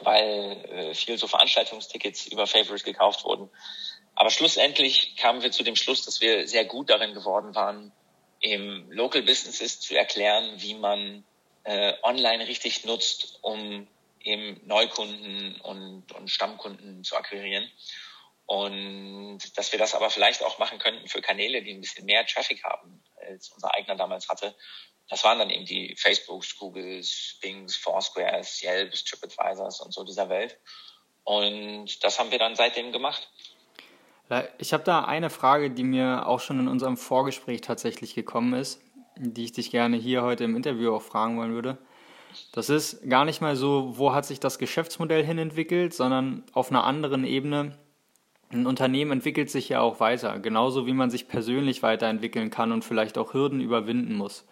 weil 0.00 0.64
äh, 0.70 0.94
viel 0.94 1.18
so 1.18 1.26
Veranstaltungstickets 1.26 2.28
über 2.28 2.46
Favorite 2.46 2.84
gekauft 2.84 3.24
wurden. 3.24 3.50
Aber 4.14 4.30
schlussendlich 4.30 5.16
kamen 5.16 5.42
wir 5.42 5.52
zu 5.52 5.64
dem 5.64 5.76
Schluss, 5.76 6.06
dass 6.06 6.22
wir 6.22 6.48
sehr 6.48 6.64
gut 6.64 6.88
darin 6.88 7.12
geworden 7.12 7.54
waren, 7.54 7.92
im 8.40 8.90
Local 8.90 9.20
Businesses 9.20 9.80
zu 9.80 9.94
erklären, 9.94 10.54
wie 10.62 10.74
man 10.74 11.24
äh, 11.64 11.94
online 12.02 12.46
richtig 12.46 12.84
nutzt, 12.84 13.38
um 13.42 13.86
eben 14.22 14.60
Neukunden 14.66 15.60
und, 15.62 16.12
und 16.12 16.30
Stammkunden 16.30 17.04
zu 17.04 17.16
akquirieren. 17.16 17.70
Und 18.46 19.38
dass 19.56 19.70
wir 19.70 19.78
das 19.78 19.94
aber 19.94 20.10
vielleicht 20.10 20.42
auch 20.42 20.58
machen 20.58 20.78
könnten 20.78 21.06
für 21.08 21.20
Kanäle, 21.20 21.62
die 21.62 21.72
ein 21.72 21.80
bisschen 21.80 22.04
mehr 22.04 22.26
Traffic 22.26 22.64
haben, 22.64 23.02
als 23.28 23.50
unser 23.50 23.72
eigener 23.74 23.96
damals 23.96 24.28
hatte. 24.28 24.56
Das 25.08 25.24
waren 25.24 25.38
dann 25.38 25.50
eben 25.50 25.64
die 25.64 25.94
Facebooks, 25.96 26.56
Googles, 26.56 27.38
Bings, 27.40 27.76
Foursquares, 27.76 28.62
Yelps, 28.62 29.04
TripAdvisors 29.04 29.80
und 29.80 29.92
so 29.92 30.04
dieser 30.04 30.28
Welt. 30.28 30.58
Und 31.24 32.02
das 32.02 32.18
haben 32.18 32.30
wir 32.30 32.38
dann 32.38 32.56
seitdem 32.56 32.92
gemacht. 32.92 33.30
Ich 34.58 34.72
habe 34.72 34.84
da 34.84 35.04
eine 35.04 35.28
Frage, 35.28 35.70
die 35.70 35.82
mir 35.82 36.26
auch 36.26 36.38
schon 36.38 36.60
in 36.60 36.68
unserem 36.68 36.96
Vorgespräch 36.96 37.62
tatsächlich 37.62 38.14
gekommen 38.14 38.54
ist, 38.54 38.80
die 39.20 39.44
ich 39.44 39.52
dich 39.52 39.70
gerne 39.70 39.96
hier 39.96 40.22
heute 40.22 40.44
im 40.44 40.56
Interview 40.56 40.92
auch 40.92 41.02
fragen 41.02 41.36
wollen 41.36 41.52
würde. 41.52 41.78
Das 42.52 42.70
ist 42.70 43.08
gar 43.08 43.24
nicht 43.24 43.40
mal 43.40 43.56
so, 43.56 43.92
wo 43.96 44.12
hat 44.14 44.24
sich 44.24 44.40
das 44.40 44.58
Geschäftsmodell 44.58 45.24
hin 45.24 45.38
entwickelt, 45.38 45.94
sondern 45.94 46.44
auf 46.52 46.70
einer 46.70 46.84
anderen 46.84 47.24
Ebene. 47.24 47.76
Ein 48.50 48.66
Unternehmen 48.66 49.12
entwickelt 49.12 49.50
sich 49.50 49.68
ja 49.68 49.80
auch 49.80 50.00
weiter, 50.00 50.38
genauso 50.38 50.86
wie 50.86 50.92
man 50.92 51.10
sich 51.10 51.28
persönlich 51.28 51.82
weiterentwickeln 51.82 52.50
kann 52.50 52.72
und 52.72 52.84
vielleicht 52.84 53.18
auch 53.18 53.34
Hürden 53.34 53.60
überwinden 53.60 54.14
muss. 54.14 54.46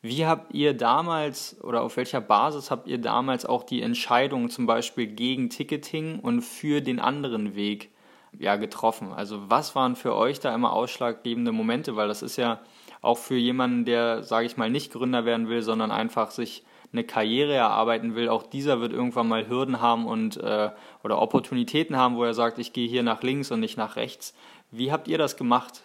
Wie 0.00 0.26
habt 0.26 0.54
ihr 0.54 0.74
damals 0.74 1.60
oder 1.62 1.82
auf 1.82 1.96
welcher 1.96 2.20
Basis 2.20 2.70
habt 2.70 2.86
ihr 2.86 2.98
damals 2.98 3.44
auch 3.46 3.64
die 3.64 3.82
Entscheidung 3.82 4.48
zum 4.48 4.66
Beispiel 4.66 5.06
gegen 5.08 5.50
Ticketing 5.50 6.20
und 6.20 6.42
für 6.42 6.80
den 6.80 7.00
anderen 7.00 7.56
Weg 7.56 7.90
ja, 8.38 8.56
getroffen? 8.56 9.12
Also 9.12 9.50
was 9.50 9.74
waren 9.74 9.96
für 9.96 10.14
euch 10.14 10.38
da 10.40 10.54
immer 10.54 10.72
ausschlaggebende 10.72 11.50
Momente? 11.50 11.96
Weil 11.96 12.08
das 12.08 12.22
ist 12.22 12.36
ja 12.36 12.60
auch 13.00 13.18
für 13.18 13.36
jemanden, 13.36 13.84
der, 13.84 14.22
sage 14.22 14.46
ich 14.46 14.56
mal, 14.56 14.70
nicht 14.70 14.92
Gründer 14.92 15.24
werden 15.24 15.48
will, 15.48 15.62
sondern 15.62 15.90
einfach 15.90 16.30
sich 16.30 16.64
eine 16.92 17.04
Karriere 17.04 17.54
erarbeiten 17.54 18.14
will, 18.14 18.28
auch 18.28 18.44
dieser 18.44 18.80
wird 18.80 18.92
irgendwann 18.92 19.28
mal 19.28 19.46
Hürden 19.46 19.80
haben 19.80 20.06
und 20.06 20.38
äh, 20.38 20.70
oder 21.04 21.20
Opportunitäten 21.20 21.96
haben, 21.96 22.16
wo 22.16 22.24
er 22.24 22.34
sagt, 22.34 22.58
ich 22.58 22.72
gehe 22.72 22.88
hier 22.88 23.02
nach 23.02 23.22
links 23.22 23.50
und 23.50 23.60
nicht 23.60 23.76
nach 23.76 23.96
rechts. 23.96 24.34
Wie 24.70 24.90
habt 24.90 25.06
ihr 25.08 25.18
das 25.18 25.36
gemacht? 25.36 25.82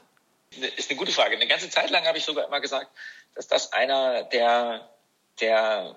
Ist 0.78 0.90
eine 0.90 0.98
gute 0.98 1.12
Frage. 1.12 1.36
Eine 1.36 1.48
ganze 1.48 1.70
Zeit 1.70 1.90
lang 1.90 2.06
habe 2.06 2.18
ich 2.18 2.26
sogar 2.26 2.48
immer 2.48 2.62
gesagt, 2.62 2.90
dass 3.36 3.48
das 3.48 3.74
einer 3.74 4.24
der, 4.24 4.88
der 5.42 5.96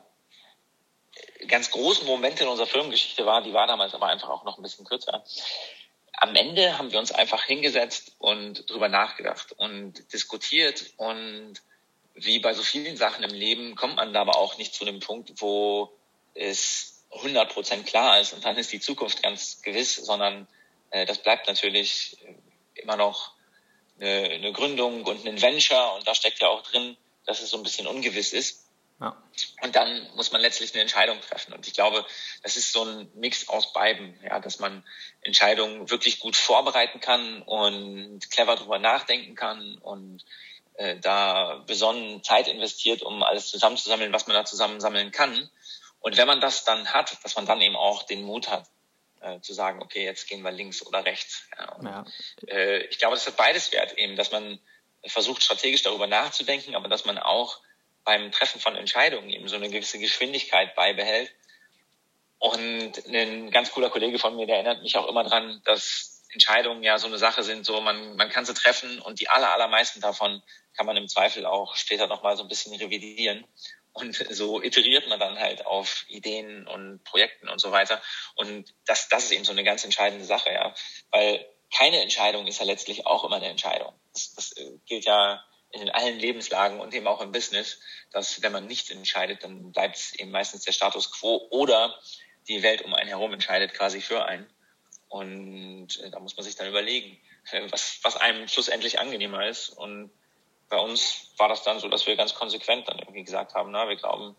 ganz 1.47 1.71
großen 1.71 2.07
Momente 2.07 2.43
in 2.43 2.49
unserer 2.49 2.67
Firmengeschichte 2.67 3.27
war. 3.27 3.43
Die 3.43 3.53
war 3.53 3.67
damals 3.67 3.95
aber 3.95 4.07
einfach 4.07 4.29
auch 4.29 4.45
noch 4.45 4.59
ein 4.59 4.63
bisschen 4.63 4.87
kürzer 4.87 5.23
am 6.17 6.35
Ende 6.35 6.79
haben 6.79 6.93
wir 6.93 6.99
uns 6.99 7.13
einfach 7.13 7.45
hingesetzt 7.45 8.13
und 8.19 8.69
drüber 8.71 8.89
nachgedacht 8.89 9.53
und 9.53 10.13
diskutiert 10.13 10.93
und 10.97 11.63
wie 12.15 12.39
bei 12.39 12.55
so 12.55 12.63
vielen 12.63 12.97
Sachen 12.97 13.23
im 13.25 13.35
Leben 13.35 13.77
kommt 13.77 13.97
man 13.97 14.13
da 14.13 14.23
aber 14.23 14.37
auch 14.37 14.57
nicht 14.57 14.75
zu 14.75 14.87
einem 14.87 15.01
Punkt, 15.01 15.33
wo 15.37 15.93
es 16.35 17.05
100 17.11 17.53
Prozent 17.53 17.87
klar 17.87 18.21
ist 18.21 18.33
und 18.33 18.45
dann 18.45 18.57
ist 18.57 18.73
die 18.73 18.81
Zukunft 18.81 19.23
ganz 19.23 19.63
gewiss, 19.63 19.97
sondern 19.97 20.49
äh, 20.91 21.05
das 21.05 21.19
bleibt 21.19 21.47
natürlich 21.47 22.17
immer 22.75 22.97
noch 22.97 23.33
eine, 24.01 24.31
eine 24.31 24.53
Gründung 24.53 25.05
und 25.05 25.27
ein 25.27 25.41
Venture 25.41 25.95
und 25.95 26.09
da 26.09 26.15
steckt 26.15 26.41
ja 26.41 26.49
auch 26.49 26.63
drin, 26.63 26.97
dass 27.27 27.43
es 27.43 27.51
so 27.51 27.57
ein 27.57 27.63
bisschen 27.63 27.87
ungewiss 27.87 28.33
ist. 28.33 28.66
Ja. 29.01 29.23
Und 29.63 29.77
dann 29.77 30.09
muss 30.15 30.33
man 30.33 30.41
letztlich 30.41 30.73
eine 30.73 30.81
Entscheidung 30.81 31.21
treffen. 31.21 31.53
Und 31.53 31.67
ich 31.67 31.75
glaube, 31.75 32.05
das 32.43 32.57
ist 32.57 32.73
so 32.73 32.85
ein 32.85 33.11
Mix 33.15 33.49
aus 33.49 33.73
beiden, 33.73 34.19
ja, 34.23 34.41
dass 34.41 34.59
man 34.59 34.85
Entscheidungen 35.21 35.91
wirklich 35.91 36.19
gut 36.19 36.37
vorbereiten 36.37 37.01
kann 37.01 37.43
und 37.43 38.31
clever 38.31 38.57
drüber 38.57 38.79
nachdenken 38.79 39.35
kann 39.35 39.77
und 39.79 40.25
äh, 40.75 40.97
da 40.99 41.63
besonnen 41.67 42.23
Zeit 42.23 42.49
investiert, 42.49 43.03
um 43.03 43.23
alles 43.23 43.51
zusammenzusammeln, 43.51 44.13
was 44.13 44.27
man 44.27 44.35
da 44.35 44.45
zusammensammeln 44.45 45.11
kann. 45.11 45.51
Und 46.01 46.17
wenn 46.17 46.27
man 46.27 46.41
das 46.41 46.65
dann 46.65 46.89
hat, 46.95 47.23
dass 47.23 47.37
man 47.37 47.47
dann 47.47 47.61
eben 47.61 47.77
auch 47.77 48.05
den 48.05 48.23
Mut 48.23 48.49
hat, 48.49 48.67
äh, 49.21 49.41
zu 49.41 49.53
sagen, 49.53 49.83
okay, 49.83 50.05
jetzt 50.05 50.29
gehen 50.29 50.43
wir 50.43 50.53
links 50.53 50.85
oder 50.87 51.05
rechts. 51.05 51.43
Ja, 51.59 51.73
und, 51.73 51.87
ja. 51.87 52.05
Äh, 52.49 52.85
ich 52.87 52.99
glaube, 52.99 53.15
das 53.15 53.27
hat 53.27 53.37
beides 53.37 53.73
wert, 53.73 53.93
eben, 53.95 54.17
dass 54.17 54.31
man 54.33 54.59
versucht, 55.05 55.43
strategisch 55.43 55.83
darüber 55.83 56.07
nachzudenken, 56.07 56.75
aber 56.75 56.89
dass 56.89 57.05
man 57.05 57.19
auch 57.19 57.61
beim 58.07 58.33
Treffen 58.33 58.61
von 58.61 58.77
Entscheidungen 58.77 59.29
eben 59.29 59.49
so 59.49 59.57
eine 59.57 59.69
gewisse 59.69 59.99
Geschwindigkeit 59.99 60.75
beibehält. 60.75 61.31
Und 62.39 62.93
ein 63.09 63.51
ganz 63.51 63.73
cooler 63.73 63.91
Kollege 63.91 64.19
von 64.19 64.37
mir, 64.37 64.47
der 64.47 64.57
erinnert 64.57 64.83
mich 64.83 64.97
auch 64.97 65.09
immer 65.09 65.25
dran, 65.25 65.61
dass 65.65 66.25
Entscheidungen 66.31 66.83
ja 66.83 66.99
so 66.99 67.09
eine 67.09 67.19
Sache 67.19 67.43
sind, 67.43 67.67
so 67.67 67.81
man, 67.81 68.17
man 68.17 68.29
kann 68.29 68.45
sie 68.45 68.55
treffen 68.55 69.01
und 69.01 69.21
die 69.21 69.29
aller, 69.29 69.53
allermeisten 69.53 70.01
davon 70.01 70.43
kann 70.77 70.87
man 70.87 70.97
im 70.97 71.09
Zweifel 71.09 71.47
auch 71.47 71.75
später 71.77 72.07
nochmal 72.07 72.37
so 72.37 72.43
ein 72.43 72.49
bisschen 72.49 72.75
revidieren. 72.75 73.45
Und 73.93 74.15
so 74.15 74.63
iteriert 74.63 75.09
man 75.09 75.19
dann 75.19 75.39
halt 75.39 75.65
auf 75.67 76.05
Ideen 76.09 76.69
und 76.69 77.03
Projekten 77.05 77.49
und 77.49 77.61
so 77.61 77.73
weiter. 77.73 78.01
Und 78.35 78.73
das, 78.85 79.09
das 79.09 79.25
ist 79.25 79.33
eben 79.33 79.45
so 79.45 79.53
eine 79.53 79.65
ganz 79.65 79.85
entscheidende 79.85 80.27
Sache, 80.27 80.53
ja. 80.53 80.75
Weil 81.11 81.45
keine 81.75 82.03
Entscheidung 82.03 82.47
ist 82.47 82.61
ja 82.61 82.67
letztlich 82.67 83.07
auch 83.07 83.25
immer 83.25 83.37
eine 83.37 83.49
Entscheidung. 83.49 83.95
Das, 84.13 84.35
das 84.35 84.55
gilt 84.85 85.07
ja 85.07 85.43
in 85.71 85.91
allen 85.91 86.19
Lebenslagen 86.19 86.81
und 86.81 86.95
eben 86.95 87.07
auch 87.07 87.21
im 87.21 87.33
Business, 87.33 87.81
dass 88.11 88.43
wenn 88.43 88.53
man 88.53 88.67
nichts 88.67 88.91
entscheidet, 88.91 89.45
dann 89.45 89.73
bleibt 89.73 89.97
es 89.97 90.15
eben 90.15 90.31
meistens 90.31 90.65
der 90.65 90.73
Status 90.73 91.13
quo 91.13 91.47
oder 91.51 91.99
die 92.49 92.63
Welt 92.63 92.83
um 92.83 92.95
einen 92.95 93.09
herum 93.09 93.33
entscheidet 93.33 93.75
quasi 93.75 94.01
für 94.01 94.25
einen. 94.25 94.47
Und 95.09 96.01
äh, 96.01 96.11
da 96.11 96.21
muss 96.21 96.37
man 96.37 96.45
sich 96.45 96.57
dann 96.57 96.69
überlegen, 96.69 97.19
was, 97.71 98.01
was 98.03 98.17
einem 98.17 98.49
schlussendlich 98.49 98.99
angenehmer 98.99 99.47
ist. 99.47 99.71
Und 99.71 100.11
bei 100.69 100.79
uns 100.79 101.33
war 101.37 101.49
das 101.49 101.63
dann 101.63 101.81
so, 101.81 101.89
dass 101.89 102.07
wir 102.07 102.17
ganz 102.17 102.35
konsequent 102.35 102.89
dann 102.89 102.99
irgendwie 102.99 103.25
gesagt 103.25 103.55
haben, 103.55 103.71
na, 103.71 103.89
wir 103.89 103.97
glauben, 103.97 104.37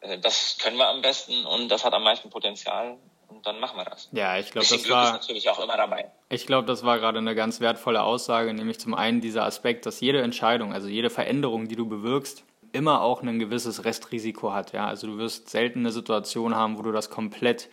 äh, 0.00 0.18
das 0.18 0.58
können 0.58 0.76
wir 0.76 0.88
am 0.88 1.02
besten 1.02 1.46
und 1.46 1.68
das 1.68 1.84
hat 1.84 1.94
am 1.94 2.04
meisten 2.04 2.30
Potenzial 2.30 2.98
und 3.28 3.46
dann 3.46 3.60
machen 3.60 3.76
wir 3.78 3.84
das. 3.84 4.08
Ja, 4.12 4.38
ich 4.38 4.50
glaube, 4.50 4.66
das 4.68 4.82
Glück 4.82 4.90
war 4.90 5.06
ist 5.06 5.12
natürlich 5.12 5.48
auch 5.50 5.62
immer 5.62 5.76
dabei. 5.76 6.10
Ich 6.28 6.46
glaube, 6.46 6.66
das 6.66 6.84
war 6.84 6.98
gerade 6.98 7.18
eine 7.18 7.34
ganz 7.34 7.60
wertvolle 7.60 8.02
Aussage, 8.02 8.52
nämlich 8.54 8.80
zum 8.80 8.94
einen 8.94 9.20
dieser 9.20 9.44
Aspekt, 9.44 9.86
dass 9.86 10.00
jede 10.00 10.22
Entscheidung, 10.22 10.72
also 10.72 10.88
jede 10.88 11.10
Veränderung, 11.10 11.68
die 11.68 11.76
du 11.76 11.86
bewirkst, 11.86 12.44
immer 12.72 13.02
auch 13.02 13.22
ein 13.22 13.38
gewisses 13.38 13.84
Restrisiko 13.84 14.52
hat. 14.52 14.72
Ja, 14.72 14.86
also 14.86 15.06
du 15.06 15.18
wirst 15.18 15.48
selten 15.48 15.80
eine 15.80 15.92
Situation 15.92 16.54
haben, 16.54 16.78
wo 16.78 16.82
du 16.82 16.92
das 16.92 17.10
komplett 17.10 17.68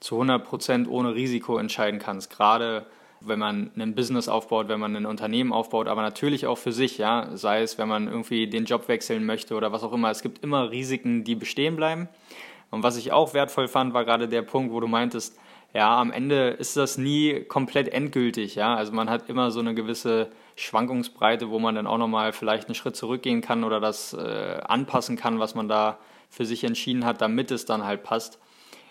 zu 0.00 0.16
100 0.16 0.44
Prozent 0.44 0.88
ohne 0.88 1.14
Risiko 1.14 1.58
entscheiden 1.58 2.00
kannst. 2.00 2.30
Gerade 2.30 2.86
wenn 3.20 3.38
man 3.38 3.70
ein 3.76 3.94
Business 3.94 4.28
aufbaut, 4.28 4.68
wenn 4.68 4.80
man 4.80 4.96
ein 4.96 5.06
Unternehmen 5.06 5.52
aufbaut, 5.52 5.88
aber 5.88 6.02
natürlich 6.02 6.46
auch 6.46 6.56
für 6.56 6.72
sich, 6.72 6.96
ja, 6.96 7.28
sei 7.36 7.62
es, 7.62 7.76
wenn 7.76 7.88
man 7.88 8.08
irgendwie 8.08 8.46
den 8.46 8.64
Job 8.64 8.88
wechseln 8.88 9.26
möchte 9.26 9.54
oder 9.54 9.72
was 9.72 9.82
auch 9.82 9.92
immer. 9.92 10.10
Es 10.10 10.22
gibt 10.22 10.42
immer 10.42 10.70
Risiken, 10.70 11.24
die 11.24 11.34
bestehen 11.34 11.76
bleiben. 11.76 12.08
Und 12.70 12.82
was 12.82 12.96
ich 12.96 13.12
auch 13.12 13.34
wertvoll 13.34 13.68
fand, 13.68 13.94
war 13.94 14.04
gerade 14.04 14.28
der 14.28 14.42
Punkt, 14.42 14.72
wo 14.72 14.80
du 14.80 14.86
meintest, 14.86 15.36
ja, 15.72 15.98
am 15.98 16.10
Ende 16.10 16.50
ist 16.50 16.76
das 16.76 16.98
nie 16.98 17.44
komplett 17.44 17.88
endgültig, 17.88 18.56
ja. 18.56 18.74
Also 18.74 18.92
man 18.92 19.08
hat 19.08 19.28
immer 19.28 19.50
so 19.50 19.60
eine 19.60 19.74
gewisse 19.74 20.30
Schwankungsbreite, 20.56 21.50
wo 21.50 21.58
man 21.58 21.74
dann 21.74 21.86
auch 21.86 21.98
nochmal 21.98 22.32
vielleicht 22.32 22.66
einen 22.66 22.74
Schritt 22.74 22.96
zurückgehen 22.96 23.40
kann 23.40 23.62
oder 23.62 23.80
das 23.80 24.12
äh, 24.12 24.60
anpassen 24.64 25.16
kann, 25.16 25.38
was 25.38 25.54
man 25.54 25.68
da 25.68 25.98
für 26.28 26.44
sich 26.44 26.64
entschieden 26.64 27.04
hat, 27.04 27.20
damit 27.20 27.50
es 27.50 27.66
dann 27.66 27.84
halt 27.84 28.02
passt. 28.02 28.38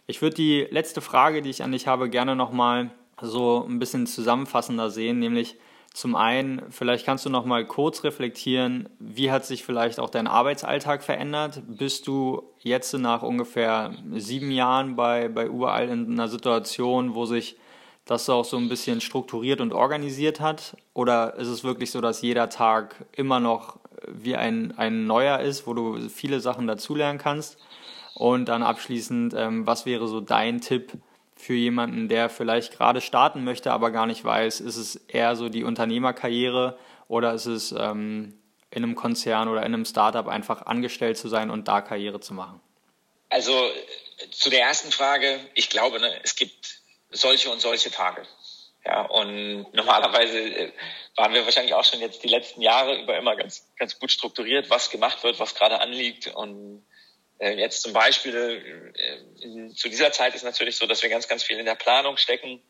Ich 0.07 0.21
würde 0.21 0.35
die 0.35 0.67
letzte 0.71 1.01
Frage, 1.01 1.41
die 1.41 1.49
ich 1.49 1.63
an 1.63 1.71
dich 1.71 1.87
habe, 1.87 2.09
gerne 2.09 2.35
nochmal 2.35 2.91
so 3.21 3.65
ein 3.67 3.79
bisschen 3.79 4.07
zusammenfassender 4.07 4.89
sehen, 4.89 5.19
nämlich 5.19 5.57
zum 5.99 6.15
einen, 6.15 6.61
vielleicht 6.69 7.05
kannst 7.05 7.25
du 7.25 7.29
noch 7.29 7.43
mal 7.43 7.65
kurz 7.65 8.05
reflektieren, 8.05 8.87
wie 8.99 9.31
hat 9.31 9.45
sich 9.45 9.65
vielleicht 9.65 9.99
auch 9.99 10.09
dein 10.09 10.27
Arbeitsalltag 10.27 11.03
verändert? 11.03 11.61
Bist 11.67 12.07
du 12.07 12.43
jetzt 12.59 12.93
nach 12.93 13.21
ungefähr 13.21 13.93
sieben 14.13 14.49
Jahren 14.49 14.95
bei, 14.95 15.27
bei 15.27 15.45
überall 15.45 15.89
in 15.89 16.09
einer 16.09 16.29
Situation, 16.29 17.15
wo 17.15 17.25
sich 17.25 17.57
das 18.05 18.29
auch 18.29 18.45
so 18.45 18.55
ein 18.55 18.69
bisschen 18.69 19.01
strukturiert 19.01 19.59
und 19.59 19.73
organisiert 19.73 20.39
hat? 20.39 20.77
Oder 20.93 21.35
ist 21.35 21.49
es 21.49 21.65
wirklich 21.65 21.91
so, 21.91 21.99
dass 21.99 22.21
jeder 22.21 22.47
Tag 22.47 23.05
immer 23.11 23.41
noch 23.41 23.77
wie 24.07 24.37
ein, 24.37 24.77
ein 24.77 25.05
neuer 25.05 25.39
ist, 25.39 25.67
wo 25.67 25.73
du 25.73 26.07
viele 26.07 26.39
Sachen 26.39 26.65
dazulernen 26.65 27.19
kannst? 27.19 27.57
Und 28.15 28.47
dann 28.47 28.63
abschließend, 28.63 29.33
ähm, 29.35 29.67
was 29.67 29.85
wäre 29.85 30.07
so 30.07 30.21
dein 30.21 30.61
Tipp 30.61 30.93
für 31.39 31.53
jemanden, 31.53 32.09
der 32.09 32.29
vielleicht 32.29 32.73
gerade 32.75 32.99
starten 32.99 33.45
möchte, 33.45 33.71
aber 33.71 33.91
gar 33.91 34.05
nicht 34.05 34.25
weiß, 34.25 34.59
ist 34.59 34.75
es 34.75 34.97
eher 35.07 35.37
so 35.37 35.47
die 35.47 35.63
Unternehmerkarriere 35.63 36.77
oder 37.07 37.33
ist 37.33 37.45
es 37.45 37.71
ähm, 37.71 38.37
in 38.71 38.83
einem 38.83 38.95
Konzern 38.95 39.47
oder 39.47 39.61
in 39.61 39.73
einem 39.73 39.85
Startup 39.85 40.27
einfach 40.27 40.63
angestellt 40.65 41.17
zu 41.17 41.29
sein 41.29 41.49
und 41.49 41.69
da 41.69 41.79
Karriere 41.79 42.19
zu 42.19 42.33
machen? 42.33 42.59
Also 43.29 43.53
zu 44.31 44.49
der 44.49 44.63
ersten 44.63 44.91
Frage, 44.91 45.39
ich 45.55 45.69
glaube, 45.69 46.01
ne, 46.01 46.11
es 46.23 46.35
gibt 46.35 46.81
solche 47.09 47.49
und 47.49 47.61
solche 47.61 47.89
Tage. 47.89 48.23
Ja, 48.85 49.03
und 49.03 49.73
normalerweise 49.73 50.39
äh, 50.39 50.71
waren 51.15 51.33
wir 51.33 51.45
wahrscheinlich 51.45 51.73
auch 51.73 51.85
schon 51.85 52.01
jetzt 52.01 52.21
die 52.21 52.27
letzten 52.27 52.61
Jahre 52.61 53.01
über 53.01 53.17
immer 53.17 53.37
ganz, 53.37 53.65
ganz 53.77 53.97
gut 53.97 54.11
strukturiert, 54.11 54.69
was 54.69 54.89
gemacht 54.89 55.23
wird, 55.23 55.39
was 55.39 55.55
gerade 55.55 55.79
anliegt 55.79 56.27
und 56.27 56.85
jetzt 57.39 57.81
zum 57.81 57.93
Beispiel 57.93 58.93
äh, 58.95 59.73
zu 59.73 59.89
dieser 59.89 60.11
Zeit 60.11 60.35
ist 60.35 60.43
natürlich 60.43 60.77
so, 60.77 60.85
dass 60.87 61.01
wir 61.01 61.09
ganz, 61.09 61.27
ganz 61.27 61.43
viel 61.43 61.57
in 61.57 61.65
der 61.65 61.75
Planung 61.75 62.17
stecken 62.17 62.61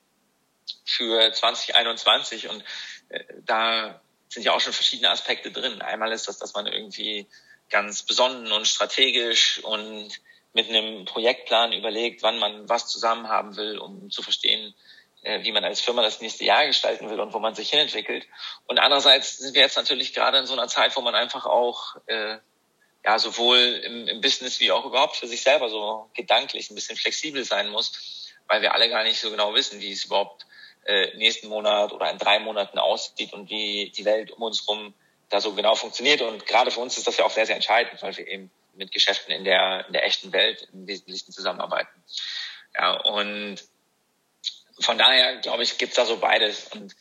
für 0.85 1.31
2021 1.31 2.49
und 2.49 2.63
äh, 3.09 3.23
da 3.45 4.01
sind 4.27 4.43
ja 4.43 4.53
auch 4.53 4.61
schon 4.61 4.73
verschiedene 4.73 5.09
Aspekte 5.09 5.51
drin. 5.51 5.81
Einmal 5.81 6.11
ist 6.11 6.27
das, 6.27 6.37
dass 6.37 6.53
man 6.53 6.67
irgendwie 6.67 7.27
ganz 7.69 8.03
besonnen 8.03 8.51
und 8.51 8.67
strategisch 8.67 9.63
und 9.63 10.09
mit 10.53 10.69
einem 10.69 11.05
Projektplan 11.05 11.73
überlegt, 11.73 12.21
wann 12.21 12.37
man 12.37 12.69
was 12.69 12.87
zusammen 12.87 13.27
haben 13.27 13.55
will, 13.55 13.79
um 13.79 14.11
zu 14.11 14.21
verstehen, 14.21 14.73
wie 15.21 15.51
man 15.51 15.63
als 15.63 15.81
Firma 15.81 16.01
das 16.01 16.21
nächste 16.21 16.45
Jahr 16.45 16.65
gestalten 16.65 17.09
will 17.09 17.19
und 17.19 17.33
wo 17.33 17.39
man 17.39 17.53
sich 17.53 17.69
hinentwickelt. 17.69 18.25
Und 18.65 18.79
andererseits 18.79 19.37
sind 19.37 19.53
wir 19.53 19.61
jetzt 19.61 19.77
natürlich 19.77 20.13
gerade 20.13 20.39
in 20.39 20.47
so 20.47 20.53
einer 20.53 20.67
Zeit, 20.67 20.95
wo 20.95 21.01
man 21.01 21.13
einfach 21.13 21.45
auch 21.45 21.97
äh, 22.07 22.37
ja, 23.03 23.17
sowohl 23.17 23.57
im, 23.57 24.07
im 24.07 24.21
Business 24.21 24.59
wie 24.59 24.71
auch 24.71 24.85
überhaupt 24.85 25.15
für 25.15 25.27
sich 25.27 25.41
selber 25.41 25.69
so 25.69 26.09
gedanklich 26.13 26.69
ein 26.69 26.75
bisschen 26.75 26.97
flexibel 26.97 27.43
sein 27.43 27.69
muss. 27.69 28.33
weil 28.47 28.61
wir 28.61 28.73
alle 28.73 28.89
gar 28.89 29.03
nicht 29.03 29.19
so 29.19 29.29
genau 29.29 29.53
wissen, 29.53 29.79
wie 29.79 29.91
es 29.91 30.05
überhaupt 30.05 30.45
äh, 30.85 31.15
nächsten 31.17 31.47
Monat 31.47 31.91
oder 31.91 32.09
in 32.09 32.17
drei 32.17 32.39
Monaten 32.39 32.79
aussieht 32.79 33.33
und 33.33 33.49
wie 33.49 33.91
die 33.95 34.05
Welt 34.05 34.31
um 34.31 34.41
uns 34.41 34.61
herum 34.67 34.93
da 35.29 35.39
so 35.39 35.53
genau 35.53 35.75
funktioniert. 35.75 36.21
Und 36.21 36.45
gerade 36.45 36.71
für 36.71 36.79
uns 36.79 36.97
ist 36.97 37.07
das 37.07 37.17
ja 37.17 37.25
auch 37.25 37.31
sehr, 37.31 37.45
sehr 37.45 37.55
entscheidend, 37.55 38.01
weil 38.01 38.17
wir 38.17 38.27
eben 38.27 38.49
mit 38.73 38.91
Geschäften 38.91 39.33
in 39.33 39.43
der, 39.43 39.85
in 39.87 39.93
der 39.93 40.05
echten 40.05 40.31
Welt 40.33 40.67
im 40.73 40.87
Wesentlichen 40.87 41.31
zusammenarbeiten. 41.31 42.03
Ja, 42.75 42.93
und 42.93 43.59
von 44.79 44.97
daher, 44.97 45.37
glaube 45.37 45.63
ich, 45.63 45.77
gibt's 45.77 45.95
da 45.95 46.05
so 46.05 46.17
beides. 46.17 46.69
Und 46.71 46.95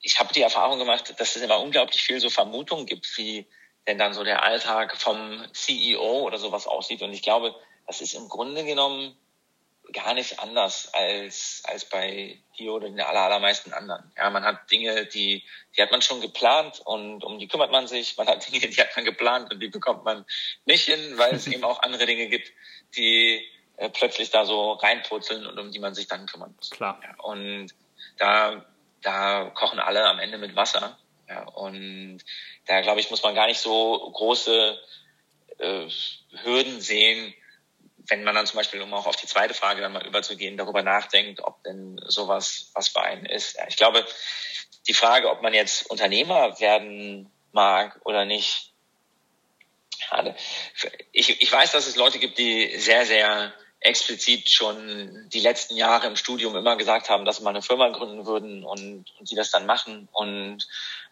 ich 0.00 0.18
habe 0.18 0.32
die 0.32 0.42
Erfahrung 0.42 0.78
gemacht, 0.78 1.12
dass 1.18 1.36
es 1.36 1.42
immer 1.42 1.60
unglaublich 1.60 2.02
viel 2.02 2.20
so 2.20 2.30
Vermutungen 2.30 2.86
gibt, 2.86 3.18
wie 3.18 3.46
denn 3.88 3.98
dann 3.98 4.12
so 4.12 4.22
der 4.22 4.44
Alltag 4.44 4.96
vom 4.96 5.42
CEO 5.52 6.20
oder 6.20 6.38
sowas 6.38 6.66
aussieht. 6.66 7.02
Und 7.02 7.12
ich 7.12 7.22
glaube, 7.22 7.54
das 7.86 8.00
ist 8.00 8.14
im 8.14 8.28
Grunde 8.28 8.64
genommen 8.64 9.16
gar 9.94 10.12
nicht 10.12 10.38
anders 10.40 10.92
als, 10.92 11.62
als 11.64 11.86
bei 11.86 12.38
dir 12.58 12.74
oder 12.74 12.90
den 12.90 13.00
allermeisten 13.00 13.72
anderen. 13.72 14.12
Ja, 14.16 14.28
man 14.28 14.44
hat 14.44 14.70
Dinge, 14.70 15.06
die, 15.06 15.42
die 15.74 15.82
hat 15.82 15.90
man 15.90 16.02
schon 16.02 16.20
geplant 16.20 16.82
und 16.84 17.24
um 17.24 17.38
die 17.38 17.48
kümmert 17.48 17.72
man 17.72 17.86
sich. 17.86 18.16
Man 18.18 18.26
hat 18.26 18.46
Dinge, 18.52 18.68
die 18.68 18.80
hat 18.80 18.94
man 18.94 19.06
geplant 19.06 19.50
und 19.50 19.60
die 19.60 19.68
bekommt 19.68 20.04
man 20.04 20.26
nicht 20.66 20.84
hin, 20.84 21.16
weil 21.16 21.34
es 21.34 21.46
eben 21.46 21.64
auch 21.64 21.82
andere 21.82 22.04
Dinge 22.04 22.28
gibt, 22.28 22.52
die 22.96 23.42
äh, 23.78 23.88
plötzlich 23.88 24.30
da 24.30 24.44
so 24.44 24.72
reinpurzeln 24.72 25.46
und 25.46 25.58
um 25.58 25.72
die 25.72 25.78
man 25.78 25.94
sich 25.94 26.06
dann 26.06 26.26
kümmern 26.26 26.54
muss. 26.56 26.68
Klar. 26.68 27.00
Ja, 27.02 27.24
und 27.24 27.74
da, 28.18 28.66
da 29.00 29.50
kochen 29.54 29.78
alle 29.78 30.04
am 30.04 30.18
Ende 30.18 30.36
mit 30.36 30.54
Wasser. 30.54 30.98
Ja, 31.28 31.44
und 31.44 32.20
da 32.66 32.80
glaube 32.80 33.00
ich, 33.00 33.10
muss 33.10 33.22
man 33.22 33.34
gar 33.34 33.46
nicht 33.46 33.60
so 33.60 34.10
große 34.12 34.78
äh, 35.58 35.88
Hürden 36.42 36.80
sehen, 36.80 37.34
wenn 38.08 38.24
man 38.24 38.34
dann 38.34 38.46
zum 38.46 38.56
Beispiel, 38.56 38.80
um 38.80 38.94
auch 38.94 39.06
auf 39.06 39.16
die 39.16 39.26
zweite 39.26 39.52
Frage 39.52 39.82
dann 39.82 39.92
mal 39.92 40.06
überzugehen, 40.06 40.56
darüber 40.56 40.82
nachdenkt, 40.82 41.40
ob 41.42 41.62
denn 41.64 42.00
sowas 42.06 42.70
was 42.74 42.88
für 42.88 43.02
einen 43.02 43.26
ist. 43.26 43.56
Ja, 43.56 43.66
ich 43.68 43.76
glaube, 43.76 44.06
die 44.86 44.94
Frage, 44.94 45.30
ob 45.30 45.42
man 45.42 45.52
jetzt 45.52 45.90
Unternehmer 45.90 46.58
werden 46.60 47.30
mag 47.52 48.00
oder 48.04 48.24
nicht, 48.24 48.72
ich, 51.12 51.42
ich 51.42 51.52
weiß, 51.52 51.72
dass 51.72 51.86
es 51.86 51.96
Leute 51.96 52.18
gibt, 52.18 52.38
die 52.38 52.78
sehr, 52.78 53.04
sehr 53.04 53.52
explizit 53.80 54.48
schon 54.50 55.28
die 55.32 55.40
letzten 55.40 55.76
Jahre 55.76 56.06
im 56.06 56.16
Studium 56.16 56.56
immer 56.56 56.76
gesagt 56.76 57.10
haben, 57.10 57.24
dass 57.24 57.36
sie 57.36 57.42
mal 57.42 57.50
eine 57.50 57.62
Firma 57.62 57.88
gründen 57.88 58.26
würden 58.26 58.64
und, 58.64 59.04
und 59.18 59.30
die 59.30 59.36
das 59.36 59.50
dann 59.50 59.66
machen 59.66 60.08
und 60.12 60.66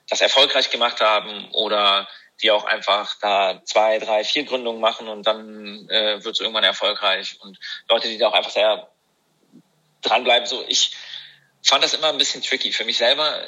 das 0.09 0.21
erfolgreich 0.21 0.71
gemacht 0.71 1.01
haben 1.01 1.49
oder 1.53 2.09
die 2.43 2.51
auch 2.51 2.65
einfach 2.65 3.17
da 3.21 3.63
zwei, 3.65 3.99
drei, 3.99 4.25
vier 4.25 4.45
Gründungen 4.45 4.81
machen 4.81 5.09
und 5.09 5.27
dann 5.27 5.89
äh, 5.89 6.23
wird 6.23 6.35
es 6.35 6.41
irgendwann 6.41 6.65
erfolgreich. 6.65 7.39
Und 7.41 7.59
Leute, 7.89 8.09
die 8.09 8.19
da 8.19 8.29
auch 8.29 8.35
einfach 8.35 8.51
sehr 8.51 8.91
dranbleiben. 10.03 10.47
So, 10.47 10.65
ich 10.69 10.95
fand 11.63 11.83
das 11.83 11.95
immer 11.95 12.09
ein 12.09 12.19
bisschen 12.19 12.43
tricky. 12.43 12.73
Für 12.73 12.85
mich 12.85 12.99
selber 12.99 13.41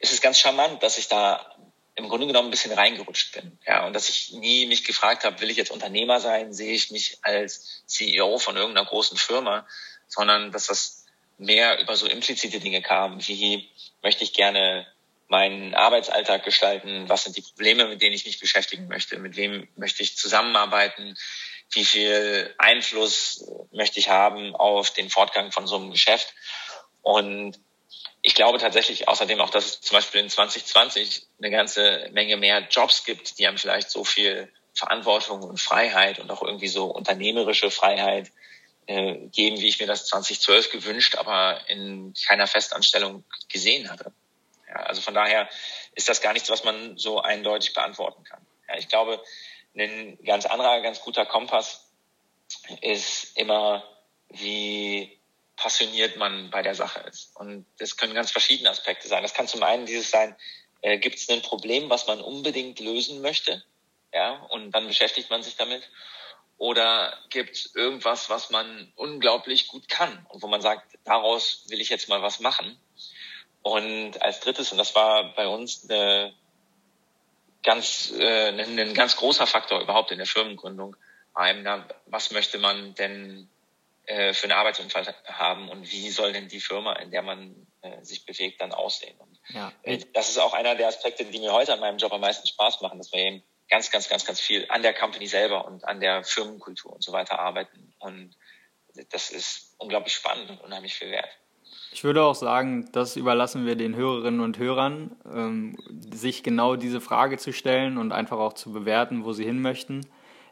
ist 0.00 0.12
es 0.12 0.20
ganz 0.20 0.38
charmant, 0.38 0.82
dass 0.82 0.98
ich 0.98 1.08
da 1.08 1.54
im 1.98 2.08
Grunde 2.08 2.28
genommen 2.28 2.48
ein 2.48 2.52
bisschen 2.52 2.72
reingerutscht 2.72 3.32
bin. 3.32 3.58
Ja, 3.66 3.84
und 3.84 3.92
dass 3.92 4.08
ich 4.08 4.32
nie 4.32 4.66
mich 4.66 4.84
gefragt 4.84 5.24
habe, 5.24 5.40
will 5.40 5.50
ich 5.50 5.56
jetzt 5.56 5.72
Unternehmer 5.72 6.20
sein, 6.20 6.52
sehe 6.52 6.72
ich 6.72 6.92
mich 6.92 7.18
als 7.22 7.82
CEO 7.86 8.38
von 8.38 8.56
irgendeiner 8.56 8.86
großen 8.86 9.18
Firma, 9.18 9.66
sondern 10.06 10.52
dass 10.52 10.66
das 10.66 11.06
mehr 11.38 11.80
über 11.80 11.96
so 11.96 12.06
implizite 12.06 12.60
Dinge 12.60 12.82
kam, 12.82 13.26
wie 13.26 13.68
möchte 14.00 14.22
ich 14.22 14.32
gerne 14.32 14.86
meinen 15.26 15.74
Arbeitsalltag 15.74 16.44
gestalten? 16.44 17.08
Was 17.08 17.24
sind 17.24 17.36
die 17.36 17.42
Probleme, 17.42 17.86
mit 17.86 18.00
denen 18.00 18.14
ich 18.14 18.24
mich 18.24 18.38
beschäftigen 18.38 18.86
möchte? 18.86 19.18
Mit 19.18 19.36
wem 19.36 19.68
möchte 19.76 20.02
ich 20.02 20.16
zusammenarbeiten? 20.16 21.16
Wie 21.70 21.84
viel 21.84 22.54
Einfluss 22.58 23.44
möchte 23.72 23.98
ich 23.98 24.08
haben 24.08 24.54
auf 24.54 24.90
den 24.90 25.10
Fortgang 25.10 25.50
von 25.50 25.66
so 25.66 25.76
einem 25.76 25.90
Geschäft? 25.90 26.32
Und 27.02 27.58
ich 28.22 28.34
glaube 28.34 28.58
tatsächlich 28.58 29.08
außerdem 29.08 29.40
auch, 29.40 29.50
dass 29.50 29.66
es 29.66 29.80
zum 29.80 29.96
Beispiel 29.96 30.20
in 30.20 30.28
2020 30.30 31.26
eine 31.38 31.50
ganze 31.50 32.08
Menge 32.12 32.36
mehr 32.36 32.66
Jobs 32.70 33.04
gibt, 33.04 33.38
die 33.38 33.46
einem 33.46 33.58
vielleicht 33.58 33.90
so 33.90 34.04
viel 34.04 34.52
Verantwortung 34.74 35.42
und 35.42 35.60
Freiheit 35.60 36.18
und 36.18 36.30
auch 36.30 36.42
irgendwie 36.42 36.68
so 36.68 36.86
unternehmerische 36.86 37.70
Freiheit 37.70 38.30
äh, 38.86 39.26
geben, 39.28 39.60
wie 39.60 39.68
ich 39.68 39.80
mir 39.80 39.86
das 39.86 40.06
2012 40.06 40.70
gewünscht, 40.70 41.16
aber 41.16 41.60
in 41.68 42.14
keiner 42.26 42.46
Festanstellung 42.46 43.24
gesehen 43.48 43.90
hatte. 43.90 44.12
Ja, 44.68 44.76
also 44.76 45.00
von 45.00 45.14
daher 45.14 45.48
ist 45.94 46.08
das 46.08 46.20
gar 46.20 46.32
nichts, 46.32 46.50
was 46.50 46.64
man 46.64 46.96
so 46.96 47.20
eindeutig 47.20 47.72
beantworten 47.72 48.24
kann. 48.24 48.44
Ja, 48.68 48.76
ich 48.76 48.88
glaube, 48.88 49.22
ein 49.76 50.18
ganz 50.24 50.46
anderer, 50.46 50.80
ganz 50.80 51.00
guter 51.00 51.26
Kompass 51.26 51.90
ist 52.80 53.36
immer, 53.36 53.84
wie 54.28 55.17
passioniert 55.58 56.16
man 56.16 56.50
bei 56.50 56.62
der 56.62 56.74
Sache 56.74 57.00
ist. 57.00 57.36
Und 57.36 57.66
das 57.78 57.96
können 57.96 58.14
ganz 58.14 58.30
verschiedene 58.30 58.70
Aspekte 58.70 59.08
sein. 59.08 59.22
Das 59.22 59.34
kann 59.34 59.48
zum 59.48 59.62
einen 59.62 59.86
dieses 59.86 60.10
sein, 60.10 60.36
äh, 60.80 60.98
gibt 60.98 61.16
es 61.16 61.28
ein 61.28 61.42
Problem, 61.42 61.90
was 61.90 62.06
man 62.06 62.20
unbedingt 62.20 62.80
lösen 62.80 63.20
möchte, 63.20 63.64
ja, 64.12 64.34
und 64.50 64.70
dann 64.70 64.86
beschäftigt 64.86 65.30
man 65.30 65.42
sich 65.42 65.56
damit. 65.56 65.82
Oder 66.56 67.16
gibt 67.30 67.56
es 67.56 67.74
irgendwas, 67.74 68.30
was 68.30 68.50
man 68.50 68.92
unglaublich 68.96 69.68
gut 69.68 69.88
kann 69.88 70.26
und 70.28 70.42
wo 70.42 70.48
man 70.48 70.60
sagt, 70.60 70.98
daraus 71.04 71.64
will 71.68 71.80
ich 71.80 71.88
jetzt 71.88 72.08
mal 72.08 72.22
was 72.22 72.40
machen. 72.40 72.78
Und 73.62 74.20
als 74.22 74.40
drittes, 74.40 74.72
und 74.72 74.78
das 74.78 74.94
war 74.94 75.34
bei 75.34 75.46
uns 75.46 75.88
eine 75.88 76.34
ganz, 77.62 78.12
äh, 78.16 78.48
ein, 78.48 78.78
ein 78.78 78.94
ganz 78.94 79.16
großer 79.16 79.46
Faktor 79.46 79.80
überhaupt 79.80 80.10
in 80.10 80.18
der 80.18 80.26
Firmengründung, 80.26 80.96
war 81.34 81.86
was 82.06 82.30
möchte 82.30 82.58
man 82.58 82.94
denn 82.94 83.48
äh, 84.08 84.32
für 84.32 84.44
einen 84.44 84.52
Arbeitsunfall 84.52 85.14
haben 85.26 85.68
und 85.68 85.92
wie 85.92 86.08
soll 86.08 86.32
denn 86.32 86.48
die 86.48 86.60
Firma, 86.60 86.94
in 86.94 87.10
der 87.10 87.20
man 87.20 87.66
äh, 87.82 88.02
sich 88.02 88.24
bewegt, 88.24 88.58
dann 88.62 88.72
aussehen. 88.72 89.14
Und 89.18 89.38
ja. 89.50 89.70
äh, 89.82 89.98
das 90.14 90.30
ist 90.30 90.38
auch 90.38 90.54
einer 90.54 90.74
der 90.76 90.88
Aspekte, 90.88 91.26
die 91.26 91.38
mir 91.38 91.52
heute 91.52 91.74
an 91.74 91.80
meinem 91.80 91.98
Job 91.98 92.12
am 92.14 92.22
meisten 92.22 92.46
Spaß 92.48 92.80
machen, 92.80 92.96
dass 92.96 93.12
wir 93.12 93.20
eben 93.20 93.42
ganz, 93.68 93.90
ganz, 93.90 94.08
ganz, 94.08 94.24
ganz 94.24 94.40
viel 94.40 94.64
an 94.70 94.80
der 94.80 94.94
Company 94.94 95.26
selber 95.26 95.66
und 95.66 95.84
an 95.84 96.00
der 96.00 96.24
Firmenkultur 96.24 96.94
und 96.94 97.04
so 97.04 97.12
weiter 97.12 97.38
arbeiten. 97.38 97.92
Und 97.98 98.34
das 99.10 99.28
ist 99.28 99.74
unglaublich 99.76 100.14
spannend 100.14 100.48
und 100.48 100.62
unheimlich 100.62 100.94
viel 100.94 101.10
wert. 101.10 101.28
Ich 101.92 102.02
würde 102.02 102.22
auch 102.22 102.34
sagen, 102.34 102.88
das 102.92 103.16
überlassen 103.16 103.66
wir 103.66 103.76
den 103.76 103.94
Hörerinnen 103.94 104.40
und 104.40 104.56
Hörern, 104.56 105.16
ähm, 105.30 105.76
sich 106.10 106.42
genau 106.42 106.76
diese 106.76 107.02
Frage 107.02 107.36
zu 107.36 107.52
stellen 107.52 107.98
und 107.98 108.12
einfach 108.12 108.38
auch 108.38 108.54
zu 108.54 108.72
bewerten, 108.72 109.24
wo 109.24 109.34
sie 109.34 109.44
hin 109.44 109.60
möchten. 109.60 110.06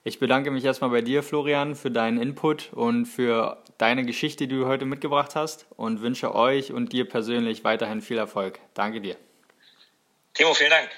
Ich 0.06 0.20
bedanke 0.20 0.52
mich 0.52 0.64
erstmal 0.64 0.90
bei 0.90 1.00
dir, 1.00 1.24
Florian, 1.24 1.74
für 1.74 1.90
deinen 1.90 2.20
Input 2.20 2.72
und 2.72 3.06
für 3.06 3.60
deine 3.76 4.04
Geschichte, 4.04 4.46
die 4.46 4.54
du 4.54 4.66
heute 4.66 4.84
mitgebracht 4.84 5.34
hast 5.34 5.66
und 5.76 6.00
wünsche 6.00 6.32
euch 6.32 6.72
und 6.72 6.92
dir 6.92 7.08
persönlich 7.08 7.64
weiterhin 7.64 8.00
viel 8.00 8.16
Erfolg. 8.16 8.60
Danke 8.74 9.00
dir. 9.00 9.16
Timo, 10.32 10.54
vielen 10.54 10.70
Dank. 10.70 10.90